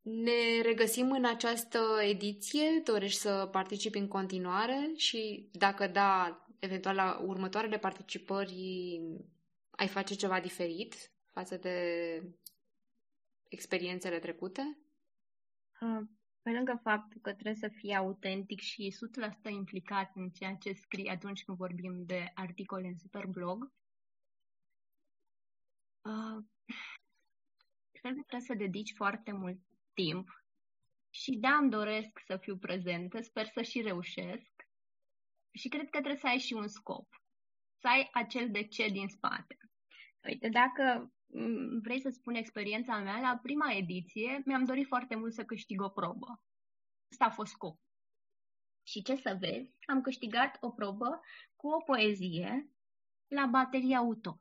Ne 0.00 0.60
regăsim 0.62 1.10
în 1.10 1.24
această 1.24 1.78
ediție? 2.08 2.80
Dorești 2.84 3.20
să 3.20 3.48
participi 3.52 3.98
în 3.98 4.08
continuare? 4.08 4.92
Și 4.96 5.48
dacă 5.52 5.86
da, 5.86 6.44
eventual 6.58 6.94
la 6.94 7.22
următoarele 7.26 7.78
participări 7.78 9.00
ai 9.70 9.88
face 9.88 10.14
ceva 10.14 10.40
diferit? 10.40 10.94
Față 11.36 11.56
de 11.56 11.76
experiențele 13.48 14.18
trecute? 14.18 14.78
Pe 16.42 16.50
lângă 16.50 16.80
faptul 16.82 17.20
că 17.20 17.32
trebuie 17.32 17.54
să 17.54 17.68
fii 17.68 17.94
autentic 17.94 18.60
și 18.60 18.94
100% 19.48 19.50
implicat 19.50 20.10
în 20.14 20.30
ceea 20.30 20.54
ce 20.54 20.72
scrii 20.72 21.08
atunci 21.08 21.44
când 21.44 21.56
vorbim 21.56 22.04
de 22.04 22.30
articole 22.34 22.86
în 22.86 22.96
Superblog, 22.96 23.72
cred 27.90 28.14
că 28.14 28.22
trebuie 28.26 28.40
să 28.40 28.54
dedici 28.54 28.92
foarte 28.94 29.32
mult 29.32 29.58
timp 29.94 30.28
și 31.10 31.36
da, 31.38 31.54
îmi 31.54 31.70
doresc 31.70 32.18
să 32.26 32.36
fiu 32.36 32.56
prezentă, 32.56 33.20
sper 33.20 33.46
să 33.46 33.62
și 33.62 33.80
reușesc 33.80 34.54
și 35.50 35.68
cred 35.68 35.84
că 35.84 35.98
trebuie 35.98 36.16
să 36.16 36.26
ai 36.26 36.38
și 36.38 36.52
un 36.52 36.68
scop, 36.68 37.08
să 37.80 37.88
ai 37.88 38.08
acel 38.12 38.50
de 38.50 38.66
ce 38.66 38.88
din 38.88 39.08
spate. 39.08 39.56
Uite, 40.22 40.48
dacă 40.48 40.82
Mm, 40.92 41.15
vrei 41.82 42.00
să 42.00 42.08
spun 42.08 42.34
experiența 42.34 42.98
mea, 42.98 43.20
la 43.20 43.38
prima 43.42 43.72
ediție 43.72 44.42
mi-am 44.44 44.64
dorit 44.64 44.86
foarte 44.86 45.14
mult 45.14 45.32
să 45.32 45.44
câștig 45.44 45.80
o 45.82 45.88
probă. 45.88 46.40
Asta 47.10 47.24
a 47.24 47.30
fost 47.30 47.50
scop. 47.50 47.80
Și 48.86 49.02
ce 49.02 49.16
să 49.16 49.36
vezi, 49.40 49.76
am 49.86 50.00
câștigat 50.00 50.56
o 50.60 50.70
probă 50.70 51.20
cu 51.56 51.68
o 51.68 51.82
poezie 51.82 52.70
la 53.28 53.46
bateria 53.46 53.98
auto. 53.98 54.40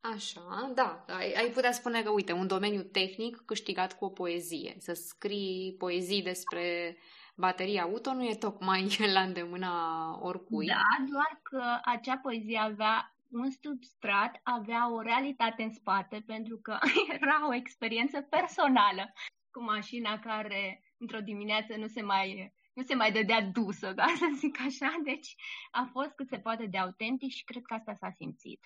Așa, 0.00 0.72
da. 0.74 1.04
Ai, 1.08 1.32
ai 1.32 1.50
putea 1.50 1.72
spune 1.72 2.02
că, 2.02 2.10
uite, 2.10 2.32
un 2.32 2.46
domeniu 2.46 2.82
tehnic 2.82 3.36
câștigat 3.36 3.98
cu 3.98 4.04
o 4.04 4.10
poezie. 4.10 4.76
Să 4.78 4.92
scrii 4.92 5.74
poezii 5.78 6.22
despre 6.22 6.96
bateria 7.36 7.82
auto 7.82 8.12
nu 8.12 8.24
e 8.24 8.34
tocmai 8.34 8.96
la 9.14 9.20
îndemâna 9.20 10.18
oricui. 10.22 10.66
Da, 10.66 11.04
doar 11.10 11.40
că 11.42 11.78
acea 11.84 12.18
poezie 12.18 12.58
avea 12.58 13.15
un 13.38 13.50
substrat 13.50 14.40
avea 14.42 14.92
o 14.92 15.00
realitate 15.00 15.62
în 15.62 15.72
spate 15.72 16.22
pentru 16.26 16.58
că 16.58 16.78
era 17.20 17.46
o 17.48 17.54
experiență 17.54 18.20
personală 18.20 19.12
cu 19.50 19.62
mașina 19.62 20.18
care 20.18 20.82
într-o 20.98 21.20
dimineață 21.20 21.76
nu 21.76 21.86
se 21.86 22.02
mai 22.02 22.54
nu 22.72 22.82
se 22.82 22.94
mai 22.94 23.12
dădea 23.12 23.42
dusă, 23.42 23.94
ca 23.94 24.06
să 24.16 24.26
zic 24.34 24.60
așa, 24.60 25.00
deci 25.04 25.34
a 25.70 25.88
fost 25.92 26.10
cât 26.10 26.28
se 26.28 26.38
poate 26.38 26.66
de 26.66 26.78
autentic 26.78 27.30
și 27.30 27.44
cred 27.44 27.62
că 27.62 27.74
asta 27.74 27.94
s-a 27.94 28.10
simțit. 28.10 28.60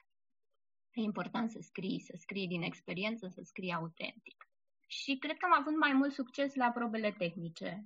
E 0.93 1.01
important 1.01 1.51
să 1.51 1.59
scrii, 1.61 2.01
să 2.01 2.13
scrii 2.17 2.47
din 2.47 2.63
experiență, 2.63 3.29
să 3.29 3.41
scrii 3.45 3.73
autentic. 3.73 4.49
Și 4.87 5.17
cred 5.17 5.37
că 5.37 5.45
am 5.45 5.61
avut 5.61 5.79
mai 5.79 5.93
mult 5.93 6.13
succes 6.13 6.55
la 6.55 6.71
probele 6.71 7.13
tehnice 7.13 7.85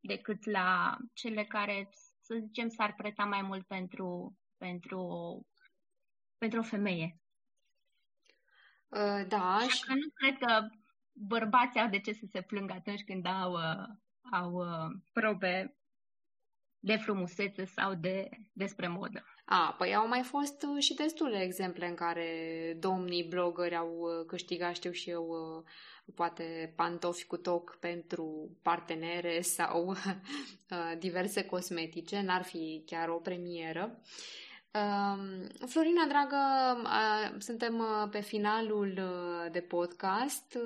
decât 0.00 0.44
la 0.44 0.96
cele 1.12 1.44
care, 1.44 1.88
să 2.20 2.38
zicem, 2.46 2.68
s-ar 2.68 2.94
preta 2.94 3.24
mai 3.24 3.42
mult 3.42 3.66
pentru, 3.66 4.36
pentru 4.56 5.00
pentru 6.38 6.58
o 6.58 6.62
femeie. 6.62 7.20
Uh, 8.88 9.26
da. 9.28 9.54
Așa 9.54 9.68
și... 9.68 9.84
că 9.84 9.92
nu 9.92 10.08
cred 10.14 10.38
că 10.38 10.68
bărbații 11.12 11.80
au 11.80 11.88
de 11.88 11.98
ce 11.98 12.12
să 12.12 12.26
se 12.30 12.42
plângă 12.42 12.72
atunci 12.72 13.04
când 13.04 13.26
au, 13.26 13.52
uh, 13.52 13.86
au 14.32 14.52
uh, 14.52 15.00
probe 15.12 15.76
de 16.78 16.96
frumusețe 16.96 17.64
sau 17.64 17.94
de, 17.94 18.28
despre 18.52 18.88
modă. 18.88 19.24
A, 19.44 19.74
păi 19.78 19.94
au 19.94 20.08
mai 20.08 20.22
fost 20.22 20.62
uh, 20.62 20.82
și 20.82 20.94
destule 20.94 21.42
exemple 21.42 21.86
în 21.86 21.94
care 21.94 22.76
domnii 22.80 23.24
blogări 23.24 23.76
au 23.76 23.88
uh, 23.88 24.26
câștigat, 24.26 24.74
știu 24.74 24.90
și 24.90 25.10
eu, 25.10 25.26
uh, 25.26 25.64
poate 26.14 26.72
pantofi 26.76 27.26
cu 27.26 27.36
toc 27.36 27.76
pentru 27.80 28.56
partenere 28.62 29.40
sau 29.56 29.96
diverse 30.98 31.44
cosmetice, 31.44 32.20
n-ar 32.20 32.42
fi 32.42 32.82
chiar 32.86 33.08
o 33.08 33.16
premieră. 33.16 33.98
Uh, 34.00 34.45
Florina, 35.66 36.06
dragă, 36.08 36.36
suntem 37.38 37.84
pe 38.10 38.20
finalul 38.20 39.00
de 39.52 39.60
podcast. 39.60 40.58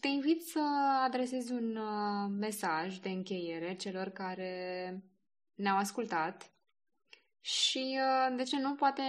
Te 0.00 0.08
invit 0.08 0.46
să 0.46 0.60
adresezi 1.04 1.52
un 1.52 1.78
mesaj 2.38 2.96
de 2.96 3.08
încheiere 3.08 3.74
celor 3.74 4.08
care 4.08 5.02
ne-au 5.54 5.76
ascultat 5.76 6.50
și, 7.40 7.98
de 8.36 8.42
ce 8.42 8.60
nu, 8.60 8.74
poate 8.74 9.02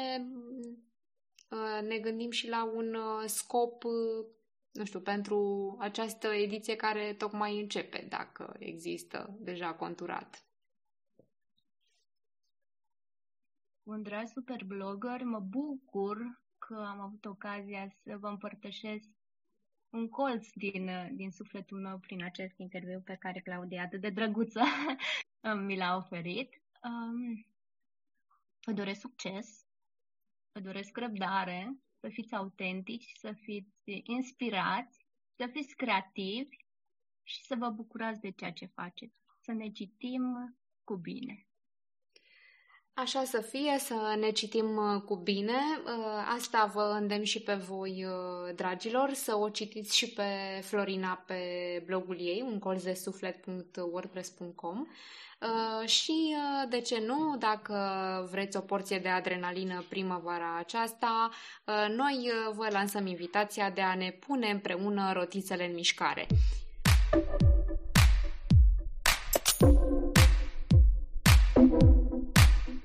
ne 1.87 1.97
gândim 1.97 2.31
și 2.31 2.49
la 2.49 2.63
un 2.63 2.97
scop, 3.25 3.83
nu 4.71 4.85
știu, 4.85 4.99
pentru 4.99 5.75
această 5.79 6.27
ediție 6.27 6.75
care 6.75 7.13
tocmai 7.13 7.59
începe, 7.59 8.05
dacă 8.09 8.55
există 8.59 9.37
deja 9.39 9.73
conturat. 9.73 10.44
Un 13.85 14.01
drag 14.01 14.27
super 14.27 14.63
blogger, 14.63 15.23
mă 15.23 15.39
bucur 15.39 16.17
că 16.57 16.85
am 16.87 16.99
avut 16.99 17.25
ocazia 17.25 17.87
să 18.03 18.17
vă 18.17 18.27
împărtășesc 18.27 19.09
un 19.89 20.09
colț 20.09 20.47
din, 20.53 20.89
din 21.15 21.31
sufletul 21.31 21.79
meu 21.79 21.99
prin 21.99 22.23
acest 22.23 22.57
interviu 22.57 23.01
pe 23.01 23.15
care 23.15 23.39
Claudia 23.39 23.83
atât 23.83 24.01
de 24.01 24.09
drăguță 24.09 24.61
mi 25.65 25.77
l-a 25.77 25.95
oferit. 25.95 26.61
Um, 26.83 27.45
vă 28.65 28.71
doresc 28.71 28.99
succes, 28.99 29.65
vă 30.51 30.59
doresc 30.59 30.97
răbdare, 30.97 31.79
să 31.99 32.09
fiți 32.09 32.33
autentici, 32.33 33.11
să 33.13 33.31
fiți 33.31 34.01
inspirați, 34.03 35.05
să 35.35 35.47
fiți 35.51 35.75
creativi 35.75 36.55
și 37.23 37.45
să 37.45 37.55
vă 37.55 37.69
bucurați 37.69 38.19
de 38.19 38.31
ceea 38.31 38.51
ce 38.51 38.65
faceți. 38.65 39.15
Să 39.39 39.51
ne 39.51 39.69
citim 39.69 40.55
cu 40.83 40.95
bine. 40.95 41.47
Așa 42.97 43.23
să 43.23 43.41
fie, 43.41 43.75
să 43.79 44.15
ne 44.19 44.29
citim 44.29 44.75
uh, 44.75 45.01
cu 45.01 45.15
bine. 45.15 45.59
Uh, 45.85 45.91
asta 46.35 46.71
vă 46.73 46.97
îndemn 46.99 47.23
și 47.23 47.41
pe 47.41 47.53
voi, 47.53 48.05
uh, 48.07 48.13
dragilor, 48.55 49.13
să 49.13 49.37
o 49.37 49.49
citiți 49.49 49.97
și 49.97 50.09
pe 50.09 50.23
Florina 50.61 51.23
pe 51.25 51.39
blogul 51.85 52.17
ei, 52.19 52.43
uncolzesuflet.wordpress.com 52.47 54.87
și, 55.85 56.35
de 56.69 56.79
ce 56.79 56.99
nu, 56.99 57.35
dacă 57.39 57.77
vreți 58.31 58.57
o 58.57 58.59
porție 58.59 58.99
de 58.99 59.09
adrenalină 59.09 59.83
primăvara 59.89 60.57
aceasta, 60.57 61.29
noi 61.95 62.31
vă 62.53 62.67
lansăm 62.71 63.07
invitația 63.07 63.69
de 63.69 63.81
a 63.81 63.95
ne 63.95 64.11
pune 64.11 64.49
împreună 64.49 65.11
rotițele 65.13 65.65
în 65.65 65.73
mișcare. 65.73 66.27